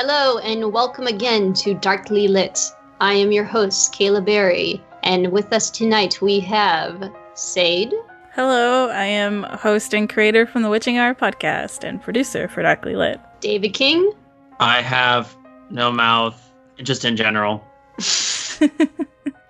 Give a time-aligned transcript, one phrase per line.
[0.00, 2.60] and welcome again to Darkly Lit.
[3.00, 7.92] I am your host, Kayla Berry, and with us tonight we have Sade,
[8.32, 12.94] Hello, I am host and creator from the Witching Hour podcast and producer for Darkly
[12.94, 13.18] Lit.
[13.40, 14.12] David King,
[14.60, 15.36] I have
[15.68, 16.40] no mouth,
[16.76, 17.64] just in general.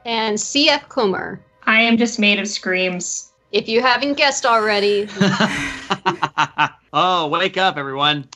[0.06, 1.44] and CF Comer.
[1.64, 3.32] I am just made of screams.
[3.52, 5.08] If you haven't guessed already,
[6.94, 8.26] oh, wake up, everyone.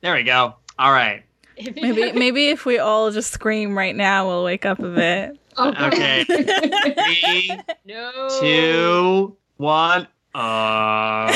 [0.00, 0.56] There we go.
[0.82, 1.22] All right.
[1.76, 5.38] Maybe maybe if we all just scream right now, we'll wake up a bit.
[5.56, 6.24] Okay.
[6.24, 7.52] Three,
[7.84, 8.28] no.
[8.40, 10.08] two, one.
[10.34, 11.30] Uh,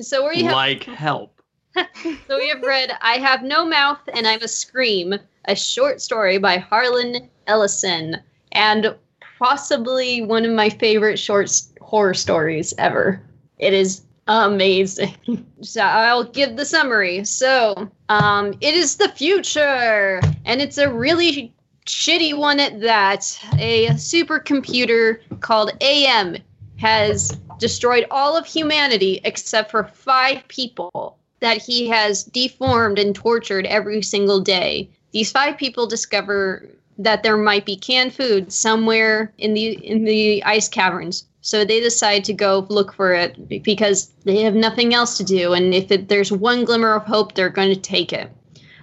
[0.00, 1.34] So where you have like help.
[2.26, 5.14] So we have read I Have No Mouth and I'm a Scream,
[5.46, 8.16] a short story by Harlan Ellison,
[8.52, 8.94] and
[9.38, 13.18] possibly one of my favorite short s- horror stories ever.
[13.58, 15.14] It is amazing.
[15.62, 17.24] so I'll give the summary.
[17.24, 21.54] So, um, it is the future, and it's a really
[21.86, 23.40] shitty one at that.
[23.54, 26.36] A supercomputer called AM
[26.76, 33.64] has destroyed all of humanity except for five people that he has deformed and tortured
[33.64, 34.90] every single day.
[35.12, 40.44] These five people discover that there might be canned food somewhere in the in the
[40.44, 41.24] ice caverns.
[41.40, 45.52] So they decide to go look for it because they have nothing else to do
[45.52, 48.30] and if it, there's one glimmer of hope they're going to take it.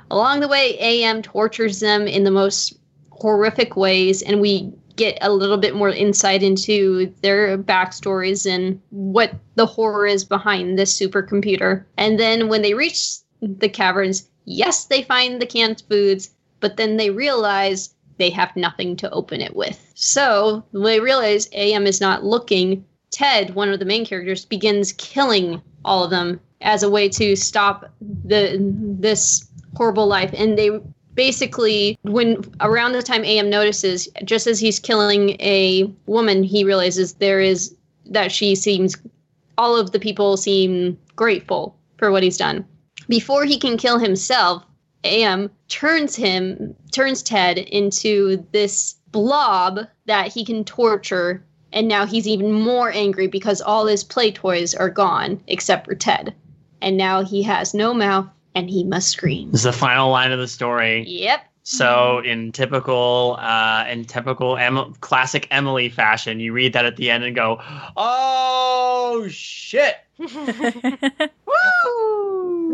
[0.09, 2.77] Along the way AM tortures them in the most
[3.11, 9.33] horrific ways and we get a little bit more insight into their backstories and what
[9.55, 11.83] the horror is behind this supercomputer.
[11.97, 16.29] And then when they reach the caverns, yes, they find the canned foods,
[16.59, 19.91] but then they realize they have nothing to open it with.
[19.95, 25.61] So they realize AM is not looking, Ted, one of the main characters, begins killing
[25.83, 27.91] all of them as a way to stop
[28.25, 30.33] the this horrible life.
[30.35, 30.79] And they
[31.15, 37.13] basically when around the time am notices just as he's killing a woman he realizes
[37.13, 37.73] there is
[38.05, 38.97] that she seems
[39.57, 42.65] all of the people seem grateful for what he's done
[43.07, 44.63] before he can kill himself
[45.05, 52.27] am turns him turns ted into this blob that he can torture and now he's
[52.27, 56.33] even more angry because all his play toys are gone except for ted
[56.81, 60.31] and now he has no mouth and he must scream This is the final line
[60.31, 61.03] of the story.
[61.07, 61.41] Yep.
[61.67, 67.09] So, in typical, uh, in typical em- classic Emily fashion, you read that at the
[67.09, 67.59] end and go,
[67.97, 70.31] "Oh shit!" Woo!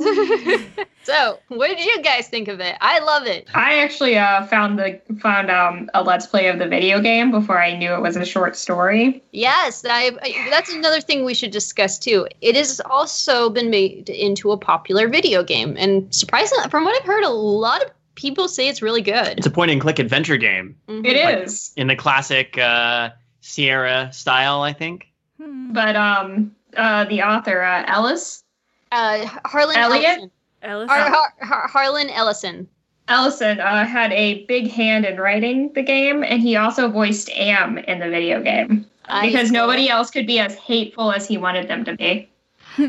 [1.03, 2.75] so, what did you guys think of it?
[2.81, 3.47] I love it.
[3.55, 7.61] I actually uh, found the found um, a let's play of the video game before
[7.61, 9.23] I knew it was a short story.
[9.31, 12.27] Yes, I, I- that's another thing we should discuss too.
[12.41, 17.07] It has also been made into a popular video game, and surprisingly, from what I've
[17.07, 19.37] heard, a lot of people say it's really good.
[19.37, 21.05] It's a point-and-click adventure game Mhm.
[21.05, 23.09] It Like- is, in the classic uh,
[23.41, 25.07] Sierra style, I think.
[25.41, 25.73] Hmm.
[25.73, 28.43] but um, uh, the author uh, Ellis
[28.91, 30.05] Uh, Harlan Elliot?
[30.05, 30.31] Ellison.
[30.63, 32.67] Alice- Har- Har- Har- Harlan Ellison.
[33.07, 37.77] Ellison uh, had a big hand in writing the game, and he also voiced Am
[37.79, 41.67] in the video game I- because nobody else could be as hateful as he wanted
[41.67, 42.29] them to be.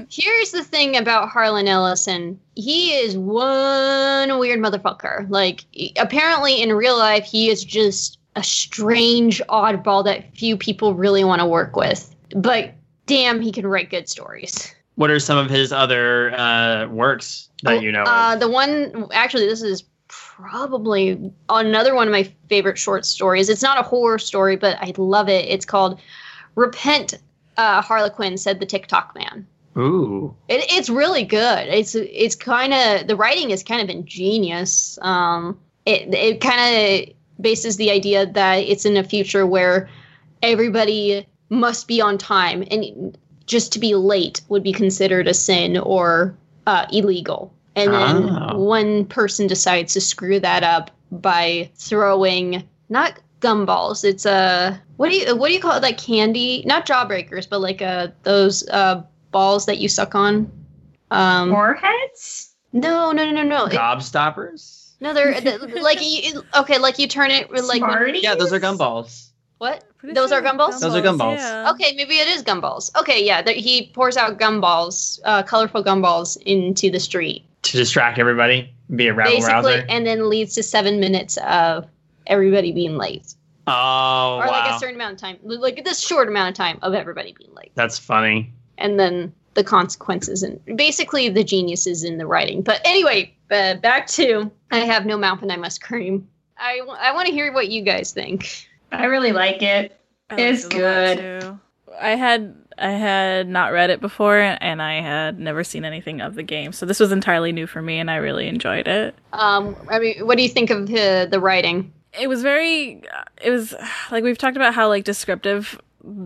[0.10, 2.38] Here's the thing about Harlan Ellison.
[2.54, 5.28] He is one weird motherfucker.
[5.30, 5.64] Like,
[5.96, 11.40] apparently in real life, he is just a strange oddball that few people really want
[11.40, 12.14] to work with.
[12.34, 12.74] But
[13.06, 14.74] damn, he can write good stories.
[14.94, 18.04] What are some of his other uh, works that you know?
[18.04, 18.40] Uh, of?
[18.40, 23.48] the one, actually, this is probably another one of my favorite short stories.
[23.48, 25.46] It's not a horror story, but I love it.
[25.46, 26.00] It's called
[26.54, 27.14] Repent,
[27.56, 29.46] uh, Harlequin, said the Ticktockman.
[29.76, 31.68] Ooh, It, it's really good.
[31.68, 34.98] It's it's kind of the writing is kind of ingenious.
[35.02, 36.60] Um, it it kind
[37.08, 39.88] of bases the idea that it's in a future where
[40.42, 43.16] everybody must be on time, and
[43.46, 46.36] just to be late would be considered a sin or
[46.66, 47.52] uh, illegal.
[47.74, 48.58] And then Oh.
[48.58, 54.04] one person decides to screw that up by throwing not gumballs.
[54.04, 55.82] It's a what do you what do you call it?
[55.82, 59.02] Like candy, not jawbreakers, but like uh those uh
[59.32, 60.50] balls that you suck on.
[61.10, 62.54] Um, Warheads?
[62.72, 63.64] no, no, no, no, no.
[63.66, 64.92] It- gobstoppers.
[65.00, 68.22] no, they're th- like you, okay, like you turn it like when- Smarties?
[68.22, 69.30] Yeah, those are gumballs.
[69.58, 69.84] what?
[69.98, 70.80] Pretty Those sure are gumballs?
[70.80, 71.36] Those are gumballs.
[71.36, 71.70] Yeah.
[71.72, 72.90] Okay, maybe it is gumballs.
[72.98, 78.18] Okay, yeah, th- he pours out gumballs, uh, colorful gumballs into the street, to distract
[78.18, 79.86] everybody, be a rabble basically, rouser.
[79.88, 81.86] and then leads to seven minutes of
[82.26, 83.34] everybody being late,
[83.68, 86.94] oh, or like a certain amount of time, like this short amount of time of
[86.94, 87.70] everybody being late.
[87.76, 88.52] That's funny.
[88.78, 92.62] And then the consequences and basically the genius is in the writing.
[92.62, 96.26] But anyway, uh, back to I have no mouth and I must scream.
[96.56, 98.66] I, I want to hear what you guys think.
[98.90, 99.98] I really like it.
[100.30, 101.58] I It's liked it good.
[102.00, 106.34] I had I had not read it before, and I had never seen anything of
[106.34, 109.14] the game, so this was entirely new for me, and I really enjoyed it.
[109.32, 111.92] Um, I mean, what do you think of the, the writing?
[112.18, 113.02] It was very.
[113.42, 113.74] It was
[114.10, 115.80] like we've talked about how like descriptive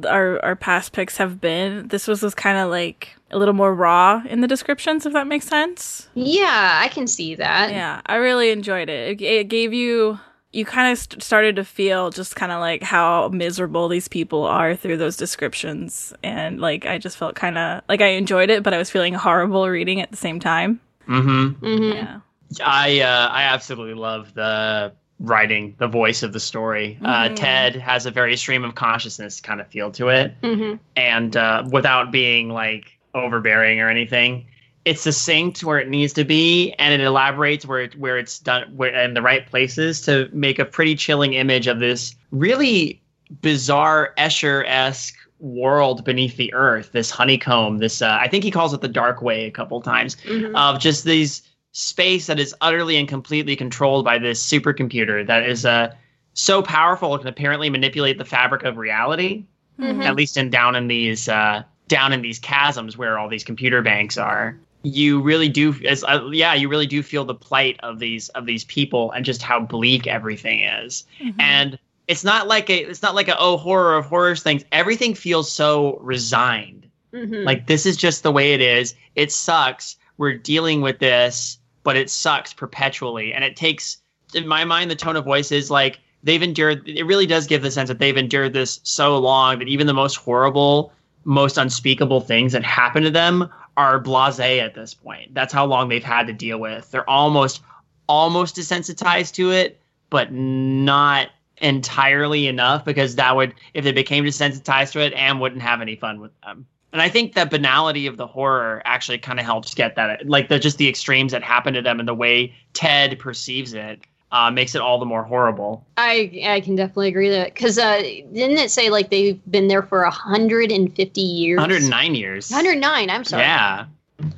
[0.06, 1.88] our our past picks have been.
[1.88, 5.26] This was was kind of like a little more raw in the descriptions, if that
[5.26, 6.08] makes sense.
[6.14, 7.70] Yeah, I can see that.
[7.70, 9.20] Yeah, I really enjoyed it.
[9.20, 10.18] It, it gave you
[10.52, 14.44] you kind of st- started to feel just kind of like how miserable these people
[14.44, 18.62] are through those descriptions and like I just felt kind of like I enjoyed it
[18.62, 20.80] but I was feeling horrible reading at the same time.
[21.06, 21.64] Mm-hmm.
[21.64, 21.92] mm-hmm.
[21.92, 22.20] Yeah.
[22.64, 26.98] I uh, I absolutely love the writing, the voice of the story.
[27.04, 27.36] Uh, Mhm.
[27.36, 31.64] Ted has a very stream of consciousness kind of feel to it, hmm and uh,
[31.70, 34.46] without being like overbearing or anything,
[34.84, 38.64] it's succinct where it needs to be, and it elaborates where it, where it's done
[38.76, 43.00] where, in the right places to make a pretty chilling image of this really
[43.40, 46.92] bizarre Escher esque world beneath the earth.
[46.92, 47.78] This honeycomb.
[47.78, 50.78] This uh, I think he calls it the dark way a couple times hmm of
[50.78, 51.42] just these
[51.80, 55.92] space that is utterly and completely controlled by this supercomputer that is uh,
[56.32, 59.44] so powerful it can apparently manipulate the fabric of reality
[59.78, 60.02] Mhm.
[60.06, 63.82] at least in down in these uh, down in these chasms where all these computer
[63.82, 67.98] banks are you really do as uh, yeah you really do feel the plight of
[67.98, 71.34] these of these people and just how bleak everything is Mhm.
[71.38, 75.12] and it's not like a it's not like a oh horror of horrors things everything
[75.14, 78.94] feels so resigned hmm like this is just the way it is.
[79.14, 79.96] It sucks.
[80.18, 83.32] We're dealing with this, but it sucks perpetually.
[83.32, 83.98] And it takes
[84.34, 87.62] in my mind the tone of voice is like they've endured it really does give
[87.62, 90.92] the sense that they've endured this so long that even the most horrible,
[91.22, 95.32] most unspeakable things that happen to them are blasé at this point.
[95.32, 96.90] That's how long they've had to deal with.
[96.90, 97.62] They're almost
[98.08, 99.80] almost desensitized to it,
[100.10, 101.28] but not
[101.58, 105.94] entirely enough because that would if they became desensitized to it, Am wouldn't have any
[105.94, 106.66] fun with them.
[106.92, 110.48] And I think that banality of the horror actually kind of helps get that, like
[110.48, 114.00] the just the extremes that happen to them and the way Ted perceives it,
[114.32, 115.86] uh, makes it all the more horrible.
[115.96, 119.82] I I can definitely agree that because uh, didn't it say like they've been there
[119.82, 121.58] for hundred and fifty years?
[121.58, 122.50] 109 years.
[122.50, 123.10] 109.
[123.10, 123.42] I'm sorry.
[123.42, 123.86] Yeah.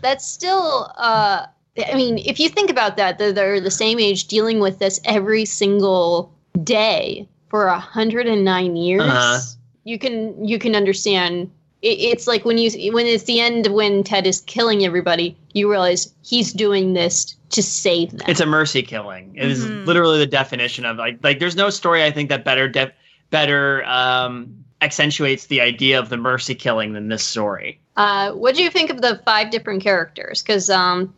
[0.02, 0.92] That's still.
[0.96, 1.46] Uh,
[1.86, 5.00] I mean, if you think about that, they're, they're the same age dealing with this
[5.04, 6.32] every single
[6.64, 9.02] day for 109 years.
[9.02, 9.40] Uh-huh.
[9.84, 11.50] You can you can understand.
[11.82, 15.70] It, it's like when you when it's the end when Ted is killing everybody, you
[15.70, 18.28] realize he's doing this to save them.
[18.28, 19.34] It's a mercy killing.
[19.36, 19.86] It is Mhm.
[19.86, 22.92] literally the definition of like like there's no story I think that better def-
[23.30, 27.80] better um accentuates the idea of the mercy killing than this story.
[27.96, 30.40] Uh, what do you think of the five different characters?
[30.40, 31.12] Because um,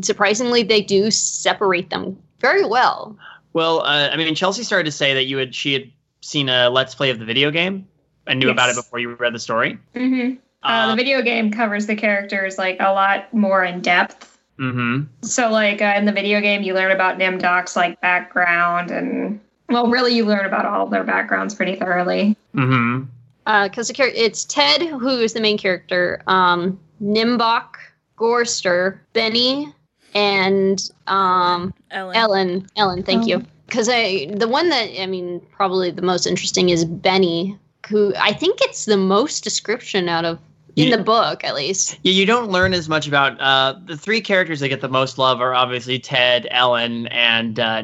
[0.00, 3.14] surprisingly, they do separate them very well.
[3.52, 5.90] Well, uh, I mean, Chelsea started to say that you had she had
[6.22, 7.86] seen a let's play of the video game
[8.26, 9.78] and knew about it before you read the story.
[9.94, 14.38] hmm Uh, the Um, video game covers the characters like a lot more in depth.
[14.58, 15.06] mhm.
[15.22, 19.86] So, like uh, in the video game, you learn about Nimdok's like background, and well,
[19.88, 22.36] really, you learn about all their backgrounds pretty thoroughly.
[22.54, 23.06] Mhm.
[23.44, 27.76] Because the char- it's Ted who is the main character, um, Nimdok,
[28.18, 29.72] Gorrister, Benny,
[30.14, 32.16] and um, Ellen.
[32.16, 32.66] Ellen.
[32.76, 33.26] Ellen, thank Oh.
[33.26, 33.42] you.
[33.66, 37.56] Because I the one that I mean probably the most interesting is Benny,
[37.86, 40.38] who I think it's the most description out of
[40.76, 40.96] in Yeah.
[40.96, 41.98] the book at least.
[42.02, 45.16] Yeah, you don't learn as much about uh, the three characters that get the most
[45.18, 47.82] love are obviously Ted, Ellen, and uh,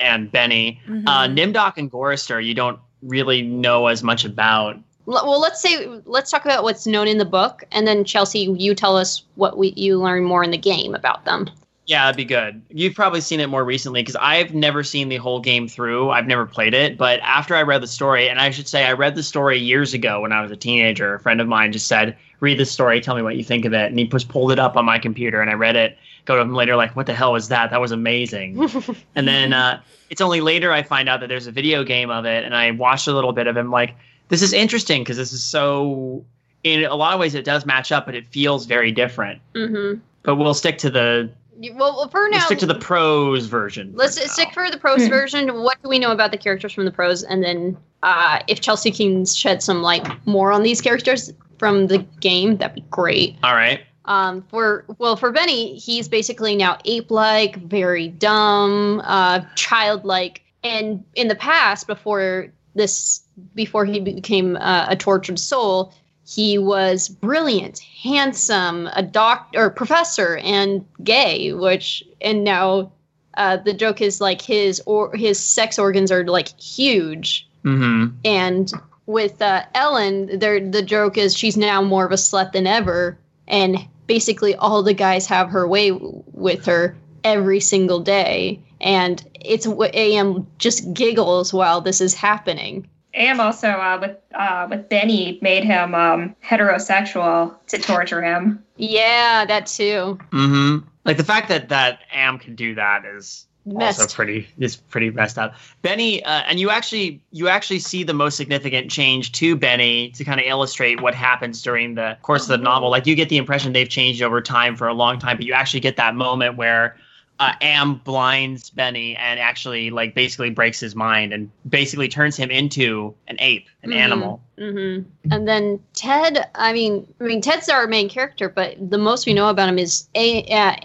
[0.00, 0.80] and Benny.
[0.88, 1.04] Mhm.
[1.06, 4.76] Uh, Nimdok and Gorrister, you don't really know as much about.
[5.06, 8.40] L- Well, let's say let's talk about what's known in the book, and then Chelsea,
[8.58, 11.48] you tell us what we you learn more in the game about them.
[11.86, 12.62] Yeah, that'd be good.
[12.70, 16.10] You've probably seen it more recently because I've never seen the whole game through.
[16.10, 18.92] I've never played it, but after I read the story, and I should say I
[18.92, 21.14] read the story years ago when I was a teenager.
[21.14, 23.74] A friend of mine just said, "Read the story, tell me what you think of
[23.74, 25.98] it," and he just pulled it up on my computer, and I read it.
[26.24, 27.70] Go to him later, like, "What the hell was that?
[27.70, 28.58] That was amazing."
[29.14, 32.24] and then uh, it's only later I find out that there's a video game of
[32.24, 33.60] it, and I watched a little bit of it.
[33.60, 33.94] I'm like,
[34.28, 36.24] this is interesting because this is so.
[36.62, 39.42] In a lot of ways, it does match up, but it feels very different.
[39.54, 40.00] mm-hmm.
[40.22, 43.92] But we'll stick to the Well, well, for now, Let's stick to the prose version.
[43.94, 44.24] Let's now.
[44.26, 45.08] stick for the prose Hmm.
[45.10, 45.62] version.
[45.62, 47.22] What do we know about the characters from the prose?
[47.22, 51.98] And then, uh, if Chelsea can shed some light more on these characters from the
[52.20, 53.36] game, that'd be great.
[53.44, 53.80] All right.
[54.06, 61.28] Um, for well, for Benny, he's basically now ape-like, very dumb, uh, childlike, and in
[61.28, 63.22] the past, before this,
[63.54, 65.94] before he became uh, a tortured soul,
[66.26, 71.52] he was brilliant, handsome, a doctor, professor, and gay.
[71.52, 72.92] Which and now
[73.36, 78.16] uh, the joke is like his or his sex organs are like huge, Mm-hmm.
[78.24, 78.72] and
[79.06, 83.18] with uh, Ellen, there the joke is she's now more of a slut than ever,
[83.48, 89.26] and basically all the guys have her way w- with her every single day, and
[89.40, 92.86] it's what AM just giggles while this is happening.
[93.14, 98.62] Am also uh, with uh, with Benny made him um, heterosexual to torture him.
[98.76, 100.18] Yeah, that too.
[100.30, 100.86] Mm-hmm.
[101.04, 105.38] Like the fact that that Am can do that is also pretty is pretty messed
[105.38, 105.54] up.
[105.82, 110.24] Benny, uh, and you actually you actually see the most significant change to Benny to
[110.24, 112.90] kind of illustrate what happens during the course of the novel.
[112.90, 115.52] Like you get the impression they've changed over time for a long time, but you
[115.52, 116.96] actually get that moment where.
[117.40, 122.50] Uh, Am blinds Benny and actually like basically breaks his mind and basically turns him
[122.50, 123.96] into an ape, an Mhm.
[123.96, 124.40] animal.
[124.56, 124.98] hmm
[125.32, 126.48] And then Ted.
[126.54, 129.78] I mean, I mean Ted's our main character, but the most we know about him
[129.78, 130.44] is a.
[130.44, 130.76] Uh,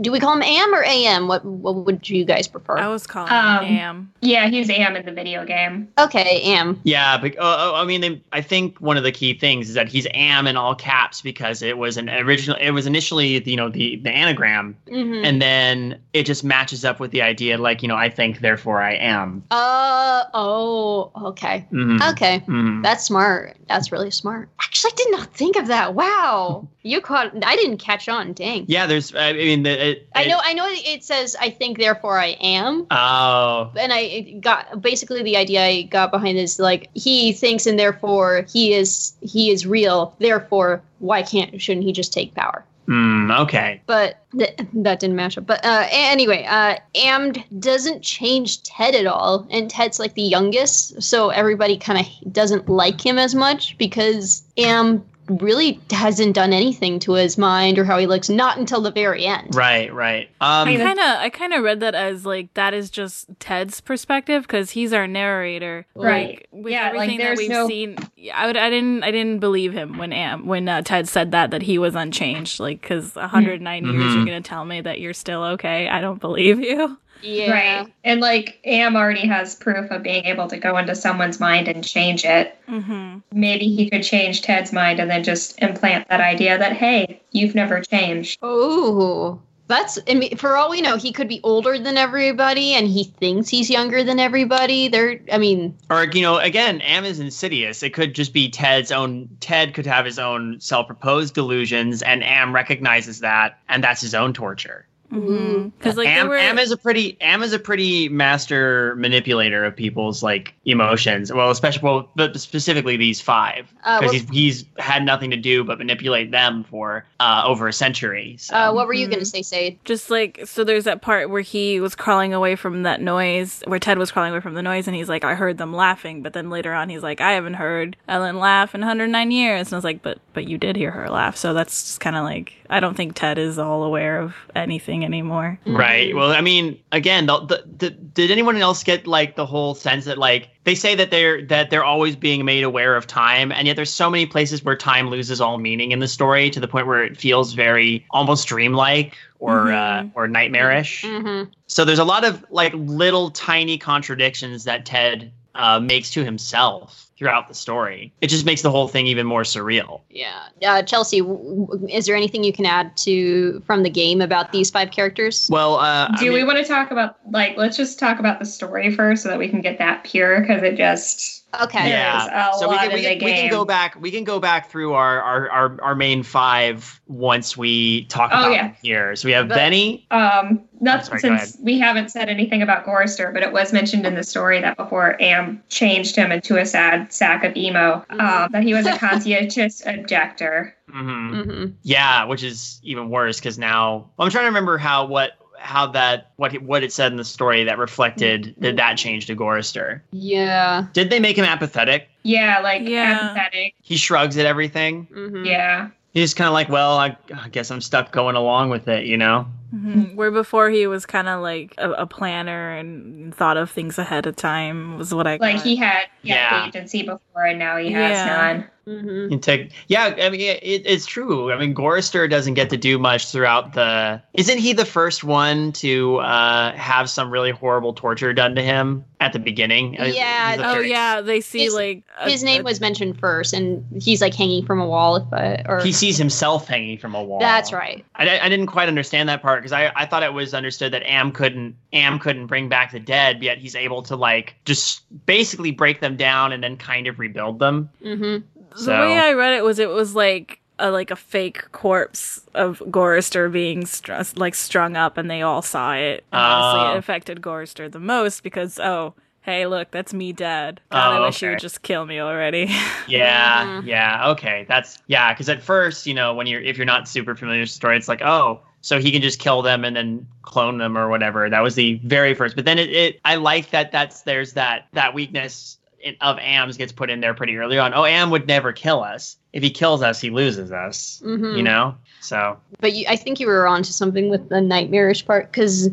[0.00, 1.28] do we call him Am or Am?
[1.28, 2.78] What What would you guys prefer?
[2.78, 4.12] I was calling Um, him Am.
[4.20, 5.88] Yeah, he's Am in the video game.
[5.98, 6.80] okay, Am.
[6.84, 9.74] Yeah, but uh, uh, I mean, they, I think one of the key things is
[9.74, 12.56] that he's am in all caps because it was an original.
[12.60, 15.24] It was initially, you know, the the anagram, Mm-hmm.
[15.24, 18.82] and then it just matches up with the idea, like you know, I think, therefore
[18.82, 19.44] I am.
[19.50, 21.10] Uh oh.
[21.28, 21.66] Okay.
[21.72, 22.10] Mhm.
[22.12, 22.40] Okay.
[22.46, 22.82] Mhm.
[22.82, 23.56] That's smart.
[23.68, 24.48] That's really smart.
[24.60, 25.94] Actually, I did not think of that.
[25.94, 26.68] Wow.
[26.82, 27.32] You caught.
[27.44, 28.32] I didn't catch on.
[28.32, 28.64] Dang.
[28.66, 29.14] Yeah, there's.
[29.14, 30.38] I mean, the, it, I know.
[30.42, 30.66] I know.
[30.68, 35.82] It says, "I think, therefore, I am." Oh, and I got basically the idea I
[35.82, 40.14] got behind is like he thinks and therefore he is he is real.
[40.18, 42.64] Therefore, why can't shouldn't he just take power?
[42.90, 43.80] mm, okay.
[43.86, 45.46] But th- that didn't match up.
[45.46, 51.00] But uh, anyway, uh, Amd doesn't change Ted at all, and Ted's like the youngest,
[51.02, 56.98] so everybody kind of doesn't like him as much because Am really hasn't done anything
[57.00, 58.28] to his mind or how he looks.
[58.28, 59.54] Not until the very end.
[59.54, 60.28] Right, right.
[60.40, 63.80] Um, I kind of I kind of read that as like that is just Ted's
[63.80, 65.86] perspective because he's our narrator.
[65.94, 66.28] Right.
[66.38, 67.96] Like, with Yeah, like, that there's we've no- seen,
[68.34, 71.50] I would I didn't I didn't believe him when Am when uh, Ted said that
[71.52, 72.58] that he was unchanged.
[72.60, 74.14] Like because 109 years Mhm.
[74.16, 75.88] you're gonna tell me that you're still okay.
[75.88, 76.98] I don't believe you.
[77.22, 77.50] Yeah.
[77.50, 77.92] Right.
[78.04, 81.84] And like Am already has proof of being able to go into someone's mind and
[81.84, 82.56] change it.
[82.68, 83.18] Mm-hmm.
[83.32, 87.54] Maybe he could change Ted's mind and then just implant that idea that, hey, you've
[87.54, 88.38] never changed.
[88.42, 92.88] Oh, that's I mean, for all we know, he could be older than everybody, and
[92.88, 94.88] he thinks he's younger than everybody.
[94.88, 97.84] There, I mean, or you know, again, Am is insidious.
[97.84, 99.28] It could just be Ted's own.
[99.38, 104.34] Ted could have his own self-proposed delusions, and Am recognizes that, and that's his own
[104.34, 104.86] torture.
[105.12, 105.72] Ooh.
[105.78, 109.74] Because like Am, were Am is a pretty Am is a pretty master manipulator of
[109.76, 111.32] people's like emotions.
[111.32, 115.36] Well, especially well, but specifically these five Uh, because what- he's he's had nothing to
[115.36, 118.36] do but manipulate them for uh, over a century.
[118.38, 118.54] So.
[118.56, 119.10] uh, what were you Mhm.
[119.12, 119.78] gonna say, Sade?
[119.84, 123.78] just like so there's that part where he was crawling away from that noise where
[123.78, 126.32] ted was crawling away from the noise and he's like i heard them laughing but
[126.32, 129.76] then later on he's like i haven't heard ellen laugh in 109 years and i
[129.76, 132.52] was like but but you did hear her laugh so that's just kind of like
[132.68, 136.14] i don't think ted is all aware of anything anymore Right.
[136.14, 140.04] Well, I mean, again, the, the, the, did anyone else get like the whole sense
[140.04, 143.66] that like they say that they're that they're always being made aware of time, and
[143.66, 146.68] yet there's so many places where time loses all meaning in the story to the
[146.68, 150.06] point where it feels very almost dreamlike or Mhm.
[150.06, 151.02] uh, or nightmarish.
[151.02, 151.50] Mm-hmm.
[151.66, 157.09] So there's a lot of like little tiny contradictions that Ted uh, makes to himself
[157.20, 158.10] throughout the story.
[158.22, 160.00] It just makes the whole thing even more surreal.
[160.08, 161.20] Yeah, uh, Chelsea.
[161.20, 164.90] W- w- is there anything you can add to from the game about these five
[164.90, 165.46] characters?
[165.52, 168.38] Well, uh, I Do mean- we want to talk about, like, let's just talk about
[168.38, 171.39] the story first so that we can get that pure because it just.
[171.62, 171.88] Okay.
[171.88, 174.92] yeah so we can, we, can, we can go back we can go back through
[174.92, 178.66] our our, our, our main five once we talk Oh, about yeah.
[178.68, 182.62] them here so we have But- benny Um, not sorry, since we haven't said anything
[182.62, 186.56] about Gorrister, but it was mentioned in the story that before Am changed him into
[186.56, 188.20] a sad sack of emo, Mhm.
[188.20, 190.74] um, that he was a conscientious objector.
[190.90, 191.66] hmm Mm-hmm.
[191.82, 196.30] yeah which is even worse because now i'm trying to remember how what how that
[196.36, 200.00] what it- what it said in the story that reflected that that change to Gorrister.
[200.12, 200.86] Yeah.
[200.92, 202.08] Did they make him apathetic?
[202.22, 203.34] Yeah, like Yeah.
[203.34, 203.74] empathetic.
[203.82, 205.06] He shrugs at everything.
[205.14, 205.44] Mm-hmm.
[205.44, 205.88] Yeah.
[206.12, 209.16] He's kind of like, well, I, I guess I'm stuck going along with it, you
[209.16, 209.46] know.
[209.74, 210.14] Mhm.
[210.16, 214.26] Where before he was kind of like a, a planner and thought of things ahead
[214.26, 215.64] of time was what I Like got.
[215.64, 216.66] he had, he had Yeah.
[216.68, 218.26] agency before, and now he has Yeah.
[218.26, 218.64] none.
[218.88, 219.32] Mm-hmm.
[219.32, 221.52] You take, yeah, I mean, it, it's true.
[221.52, 224.20] I mean, Gorrister doesn't get to do much throughout the.
[224.34, 229.04] Isn't he the first one to uh, have some really horrible torture done to him
[229.20, 230.00] at the beginning?
[230.00, 232.80] Uh, Yeah, the oh very- yeah, they see His- like a- His name a- was
[232.80, 235.16] mentioned first, and he's like hanging from a wall.
[235.16, 237.38] If I, or He sees himself hanging from a wall.
[237.38, 238.04] that's right.
[238.16, 241.02] I, I didn't quite understand that part because I, I thought it was understood that
[241.04, 245.70] Am couldn't Am couldn't bring back the dead, yet he's able to like just basically
[245.70, 247.88] break them down and then kind of rebuild them.
[248.04, 248.84] Mm-hmm.
[248.84, 252.78] the way I read it was it was like a like a fake corpse of
[252.86, 256.24] Gorrister being str- like strung up, and they all saw it.
[256.32, 256.94] And obviously, Oh.
[256.94, 259.14] it affected Gorrister the most because oh.
[259.42, 260.82] Hey, look, that's me dead.
[260.90, 262.66] God, I Oh, wish you would just kill me already.
[263.08, 263.86] yeah, Mhm.
[263.86, 265.32] yeah, okay, that's yeah.
[265.32, 267.96] Because at first, you know, when you're if you're not super familiar with the story,
[267.96, 268.60] it's like oh.
[268.82, 271.48] So he can just kill them and then clone them or whatever.
[271.50, 272.56] That was the very first.
[272.56, 275.78] But then it, it I like that that's there's that that weakness
[276.20, 277.92] of Am's gets put in there pretty early on.
[277.94, 279.36] Oh, Am would never kill us.
[279.52, 281.22] If he kills us, he loses us.
[281.24, 281.56] Mm-hmm.
[281.56, 281.94] You know.
[282.22, 285.88] So But you, I think you were onto something with the nightmarish part because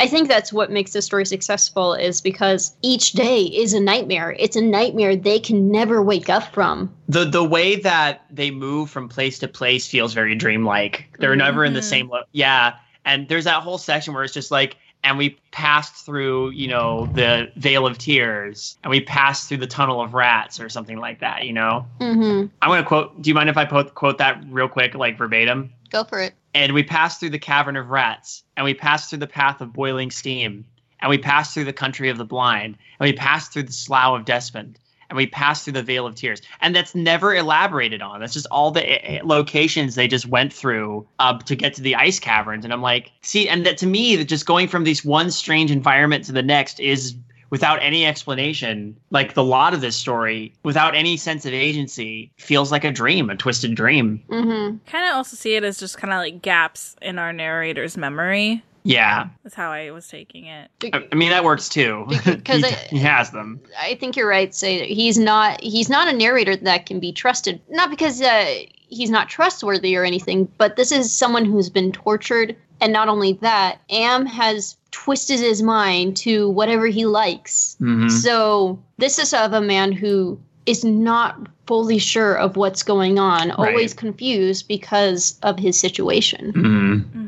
[0.00, 4.34] I think that's what makes the story successful is because each day is a nightmare.
[4.40, 6.92] It's a nightmare they can never wake up from.
[7.08, 11.16] the the way that they move from place to place feels very dreamlike.
[11.20, 11.84] They're never in the Mhm.
[11.84, 12.74] same lo- yeah.
[13.04, 17.06] And there's that whole section where it's just like and we passed through, you know,
[17.14, 21.20] the Vale of Tears, and we passed through the Tunnel of Rats, or something like
[21.20, 21.44] that.
[21.44, 22.46] You know, Mm-hmm.
[22.62, 23.20] I'm gonna quote.
[23.22, 25.72] Do you mind if I quote, quote that real quick, like verbatim?
[25.90, 26.34] Go for it.
[26.54, 29.72] And we passed through the cavern of rats, and we passed through the path of
[29.72, 30.64] boiling steam,
[31.00, 34.18] and we passed through the country of the blind, and we passed through the slough
[34.18, 34.78] of Despond,
[35.08, 36.42] and we pass through the Vale of Tears.
[36.60, 38.20] And that's never elaborated on.
[38.20, 41.82] That's just all the eh, eh, locations they just went through uh, to get to
[41.82, 42.64] the ice caverns.
[42.64, 45.70] And I'm like, see, and that to me, that just going from this one strange
[45.70, 47.14] environment to the next is
[47.50, 52.70] without any explanation like the lot of this story without any sense of agency feels
[52.70, 54.76] like a dream a twisted dream Mm-hmm.
[54.84, 58.62] kind of also see it as just kind of like gaps in our narrator's memory.
[58.88, 60.70] Yeah That's how I was taking it.
[60.92, 62.06] I I mean that works too.
[62.24, 63.60] Because he, I- he has them.
[63.80, 64.54] I think you're right.
[64.54, 67.60] Say that he's not he's not a narrator that can be trusted.
[67.68, 68.56] Not because uh,
[68.88, 73.34] he's not trustworthy or anything, but this is someone who's been tortured, and not only
[73.42, 77.76] that, Am has twisted his mind to whatever he likes.
[77.80, 78.10] Mhm.
[78.10, 83.48] So this is of a man who is not fully sure of what's going on,
[83.48, 83.58] Right.
[83.58, 86.52] always confused because of his situation.
[86.52, 87.04] Mhm.
[87.12, 87.27] hmm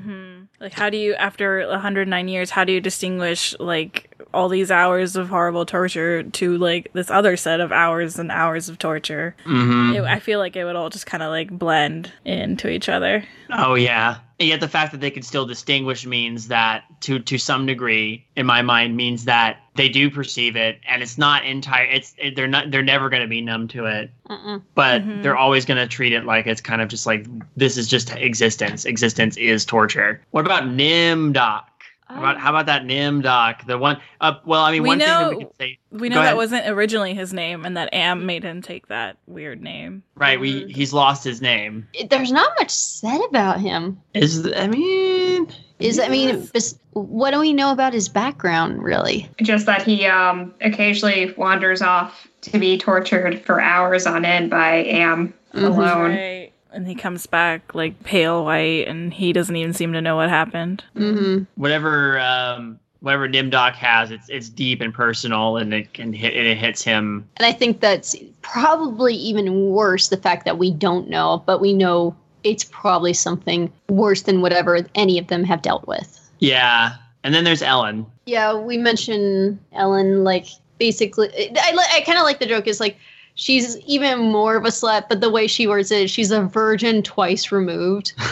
[0.61, 5.17] Like, how do you, after 109 years, how do you distinguish like all these hours
[5.17, 9.35] of horrible torture to like this other set of hours and hours of torture?
[9.45, 9.97] Mhm.
[9.97, 13.25] It, I feel like it would all just kind of like blend into each other.
[13.53, 14.19] Oh yeah.
[14.39, 18.27] And yet the fact that they can still distinguish means that to to some degree
[18.37, 22.37] in my mind means that they do perceive it and it's not entire it's it,
[22.37, 24.63] they're not they're never going to be numb to it Mm-mm.
[24.75, 25.23] but Mhm.
[25.23, 28.15] they're always going to treat it like it's kind of just like this is just
[28.17, 31.65] existence existence is torture what about Nimdok
[32.11, 35.09] how about, how about that Nimdok the one uh, well i mean We one thing
[35.09, 36.37] that know- we could say We know that ahead.
[36.37, 40.03] wasn't originally his name, and that Am made him take that weird name.
[40.17, 44.01] right we he's lost his name There's not much said about him.
[44.15, 49.27] is i mean Is I mean, bes- what do we know about his background, really?
[49.41, 54.85] Just that he um, occasionally wanders off to be tortured for hours on end by
[54.85, 55.65] Am Mhm.
[55.65, 56.11] alone.
[56.11, 56.40] Right.
[56.73, 60.29] And he comes back like pale white, and he doesn't even seem to know what
[60.29, 60.85] happened.
[60.97, 61.45] Mm-hmm.
[61.61, 66.57] whatever um whatever Nimdok has it's it's deep and personal and it can hit it
[66.59, 71.43] hits him And I think that's probably even worse the fact that we don't know,
[71.47, 76.31] but we know it's probably something worse than whatever any of them have dealt with.
[76.41, 80.47] yeah and then there's ellen Yeah, we mentioned Ellen, like,
[80.79, 82.97] basically, I, I kind of like the joke is like,
[83.41, 87.03] she's even more of a slut, but the way she words it, she's a virgin
[87.03, 88.13] twice removed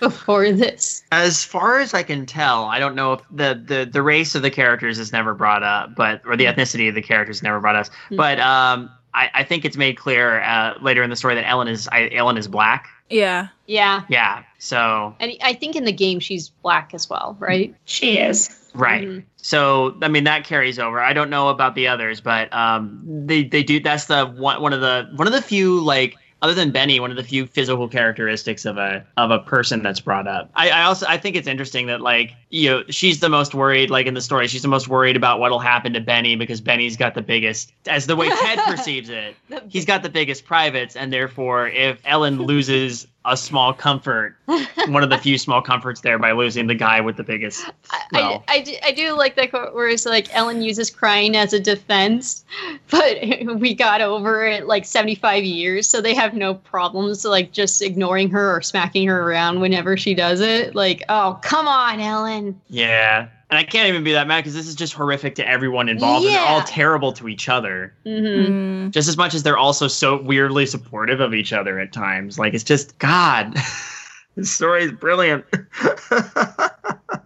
[0.00, 1.04] before this.
[1.12, 4.42] as far as i can tell i don't know if the the, the race of
[4.42, 7.76] the characters is never brought up but or the ethnicity of the characters never brought
[7.76, 8.16] up Hmm.
[8.16, 11.68] but um I, I think it's made clear uh, later in the story that Ellen
[11.68, 12.88] is I, Ellen is black.
[13.10, 13.48] yeah.
[13.66, 14.04] Yeah.
[14.08, 17.74] Yeah, so And I think in the game she's black as well, right?
[17.84, 18.48] She is.
[18.74, 19.06] Right.
[19.08, 19.24] Mhm.
[19.36, 21.00] So I mean that carries over.
[21.00, 23.80] I don't know about the others, but um, they they do.
[23.80, 27.10] That's the one one of the one of the few like other than Benny, one
[27.10, 30.50] of the few physical characteristics of a of a person that's brought up.
[30.54, 33.88] I, I also I think it's interesting that like you know, she's the most worried,
[33.88, 36.98] like in the story, she's the most worried about what'll happen to Benny because Benny's
[36.98, 39.34] got the biggest, as the way Ted perceives it,
[39.70, 44.36] he's got the biggest privates, and therefore, if Ellen loses a small comfort,
[44.88, 47.64] one of the few small comforts there by losing the guy with the biggest.
[47.90, 50.90] I, Well, I, I, do, I do like that quote where it's like Ellen uses
[50.90, 52.44] crying as a defense,
[52.90, 53.18] but
[53.56, 58.28] we got over it like 75 years, so they have no problems like just ignoring
[58.30, 60.74] her or smacking her around whenever she does it.
[60.74, 62.41] Like, oh, come on, Ellen.
[62.68, 63.28] Yeah.
[63.50, 66.24] And I can't even be that mad because this is just horrific to everyone involved,
[66.24, 67.94] and they're all terrible to each other.
[68.04, 68.90] hmm Mm.
[68.90, 72.38] just as much as they're also so weirdly supportive of each other at times.
[72.38, 73.54] Like it's just God.
[74.36, 75.44] this story is brilliant.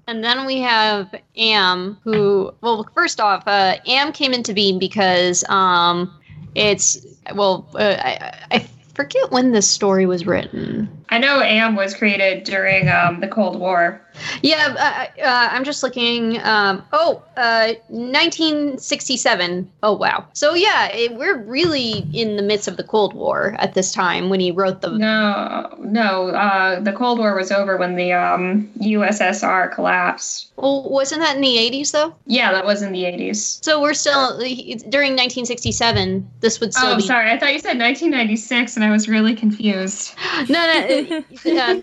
[0.08, 5.42] And then we have Am, who, well, first off, uh, Am came into being because
[5.48, 6.12] um,
[6.54, 10.88] it's, well, uh, I, I forget when this story was written.
[11.08, 14.00] I know AM was created during um, the Cold War.
[14.42, 14.74] Yeah,
[15.18, 16.40] uh, uh, I'm just looking.
[16.42, 19.70] Um, oh, uh, 1967.
[19.82, 20.26] Oh, wow.
[20.32, 24.28] So, yeah, it, we're really in the midst of the Cold War at this time
[24.30, 24.90] when he wrote the.
[24.90, 26.28] No, no.
[26.28, 30.50] Uh, the Cold War was over when the um, USSR collapsed.
[30.56, 32.14] Well, wasn't that in the 80s, though?
[32.26, 33.62] Yeah, that was in the 80s.
[33.62, 34.38] So, we're still.
[34.38, 37.02] During 1967, this would still Oh, be.
[37.02, 37.30] sorry.
[37.30, 40.14] I thought you said 1996, and I was really confused.
[40.48, 40.86] No, no.
[41.44, 41.80] yeah.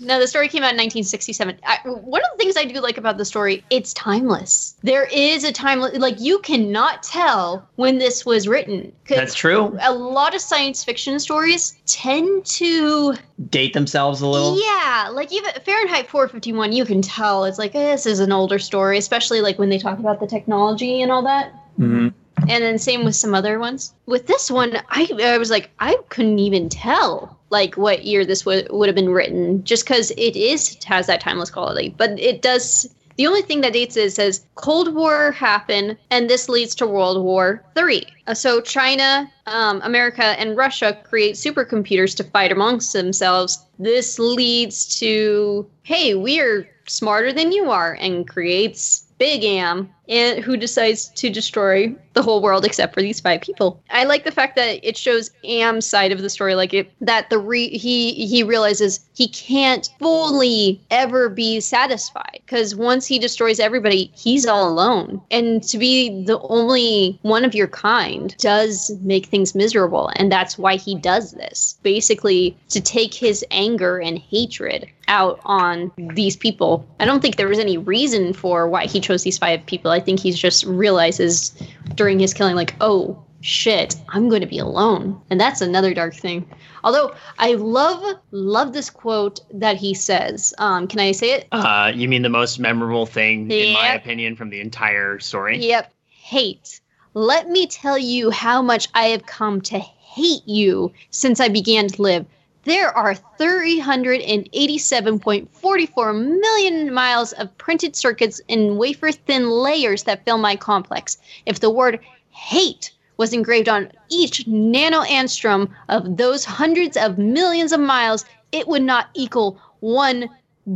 [0.00, 1.56] No, the story came out in 1967.
[1.64, 4.74] I, one of the things I do like about the story, it's timeless.
[4.82, 8.92] There is a timeless, like you cannot tell when this was written.
[9.06, 9.78] That's true.
[9.80, 13.14] A lot of science fiction stories tend to,
[13.48, 14.60] Date themselves a little.
[14.60, 18.58] yeah, like even Fahrenheit 451, you can tell it's like eh, this is an older
[18.58, 21.52] story, especially like when they talk about the technology and all that.
[21.78, 22.12] Mhm.
[22.48, 23.94] And then same with some other ones.
[24.06, 28.44] With this one, I, I was like, I couldn't even tell like what year this
[28.44, 31.94] would would have been written, just because it is has that timeless quality.
[31.96, 32.92] But it does.
[33.18, 37.22] The only thing that dates it says Cold War happened, and this leads to World
[37.22, 38.06] War Three.
[38.26, 43.64] Uh, So China, um, America, and Russia create supercomputers to fight amongst themselves.
[43.78, 50.42] This leads to hey, we are smarter than you are, and creates Big Am, and
[50.42, 53.82] who decides to destroy the whole world except for these five people.
[53.90, 57.30] I like the fact that it shows Am's side of the story, like it that
[57.30, 63.60] the re- he he realizes he can't fully ever be satisfied because once he destroys
[63.60, 69.26] everybody, he's all alone, and to be the only one of your kind does make
[69.26, 71.78] things miserable, and that's why he does this.
[71.82, 76.86] Basically, to take his anger and hatred out on these people.
[76.98, 79.90] I don't think there was any reason for why he chose these five people.
[79.90, 81.50] I think he just realizes
[81.94, 85.20] during his killing, like, oh shit, I'm going to be alone.
[85.30, 86.48] And that's another dark thing.
[86.84, 90.54] Although I love, love this quote that he says.
[90.58, 91.48] Um, can I say it?
[91.52, 95.58] Uh, you mean the most memorable thing, in my opinion, from the entire story?
[95.58, 95.92] Yep.
[96.06, 96.80] Hate.
[97.14, 101.88] Let me tell you how much I have come to hate you since I began
[101.88, 102.26] to live.
[102.64, 110.54] There are 387.44 million miles of printed circuits in wafer thin layers that fill my
[110.54, 111.18] complex.
[111.44, 111.98] If the word
[112.30, 118.82] hate was engraved on each nanoangstrom of those hundreds of millions of miles, it would
[118.82, 120.30] not equal one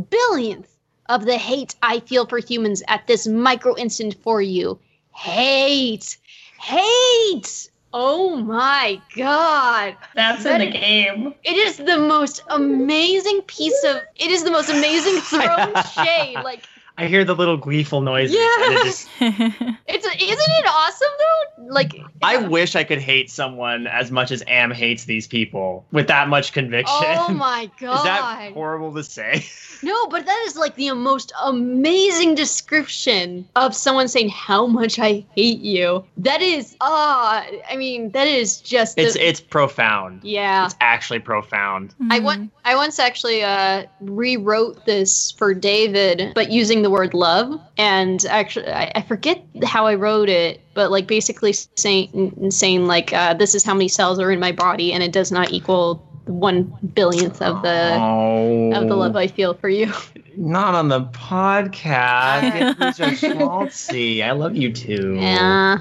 [0.09, 0.67] billionth
[1.07, 4.77] of the hate I feel for humans at this micro instant for you.
[5.13, 6.17] Hate!
[6.59, 7.69] Hate!
[7.93, 9.95] Oh my god!
[10.13, 11.33] That's in the game.
[11.43, 14.01] It is the most amazing piece of.
[14.15, 16.35] It is the most amazing thrown shade.
[16.43, 16.63] Like
[16.99, 18.35] I hear the little gleeful noises.
[18.35, 18.83] and it Yeah.
[18.83, 19.07] just-
[19.87, 20.05] it's.
[20.07, 21.63] Isn't it awesome though?
[21.73, 26.07] Like I wish I could hate someone as much as Am hates these people with
[26.07, 26.95] that much conviction.
[27.01, 27.97] Oh my god!
[27.97, 29.45] Is that horrible to say?
[29.83, 35.23] No, but that is like the most amazing description of someone saying how much I
[35.35, 36.03] hate you.
[36.17, 38.95] That is, ah, I mean, that is just.
[38.95, 40.23] the- It's it's profound.
[40.23, 40.65] yeah.
[40.65, 41.93] It's actually profound.
[42.09, 42.51] I want.
[42.65, 47.59] I once actually uh, rewrote this for David, but using the word love.
[47.77, 53.13] And actually, I, I forget how I wrote it, but like basically saying saying like
[53.13, 56.03] uh, this is how many cells are in my body, and it does not equal
[56.25, 59.91] one billionth of the oh, of the love I feel for you.
[60.35, 62.77] Not on the podcast.
[62.77, 64.23] Schmaltzy.
[64.23, 65.15] I love you too.
[65.19, 65.79] Yeah.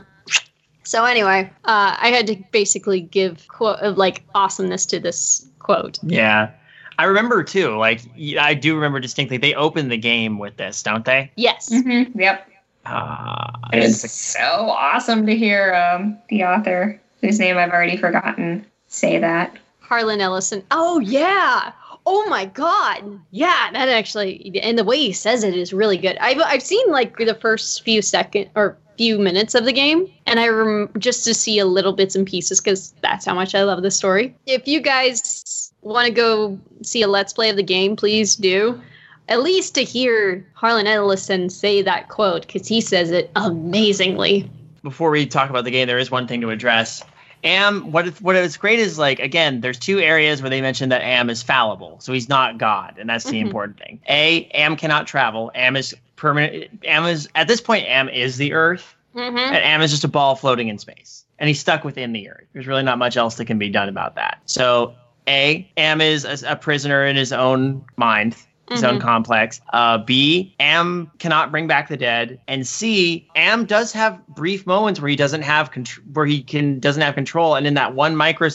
[0.84, 5.98] So anyway, uh, I had to basically give quote of like awesomeness to this quote.
[6.02, 6.52] Yeah.
[6.98, 7.76] I remember too.
[7.76, 8.00] Like
[8.38, 9.36] I do remember distinctly.
[9.36, 11.30] They opened the game with this, don't they?
[11.36, 11.68] Yes.
[11.70, 12.50] hmm Yep.
[12.86, 19.18] Uh, It's so awesome to hear um, the author, whose name I've already forgotten, say
[19.18, 19.56] that.
[19.80, 20.62] Harlan Ellison.
[20.70, 21.72] Oh yeah.
[22.08, 23.18] Oh my god!
[23.32, 26.16] Yeah, that actually, and the way he says it is really good.
[26.18, 30.38] I've I've seen like the first few second or few minutes of the game, and
[30.38, 33.64] I rem- just to see a little bits and pieces because that's how much I
[33.64, 34.36] love the story.
[34.46, 38.80] If you guys want to go see a let's play of the game, please do.
[39.28, 44.48] At least to hear Harlan Ellison say that quote because he says it amazingly.
[44.82, 47.02] Before we talk about the game, there is one thing to address.
[47.44, 51.02] Am what what is great is like again, there's two areas where they mention that
[51.02, 53.46] Am is fallible, so he's not God, and that's the Mhm.
[53.46, 54.00] important thing.
[54.08, 55.50] A, Am cannot travel.
[55.54, 56.70] Am is permanent.
[56.84, 59.36] Am is at this point, Am is the Earth, Mm-hmm.
[59.38, 62.46] and Am is just a ball floating in space, and he's stuck within the Earth.
[62.52, 64.38] There's really not much else that can be done about that.
[64.46, 64.94] So,
[65.28, 68.36] A, Am is a, a prisoner in his own mind.
[68.70, 69.02] His own Mhm.
[69.02, 69.60] complex.
[69.72, 75.00] Uh, B, Am cannot bring back the dead, and C, Am does have brief moments
[75.00, 78.16] where he doesn't have contr- where he can doesn't have control, and in that one
[78.16, 78.48] micro,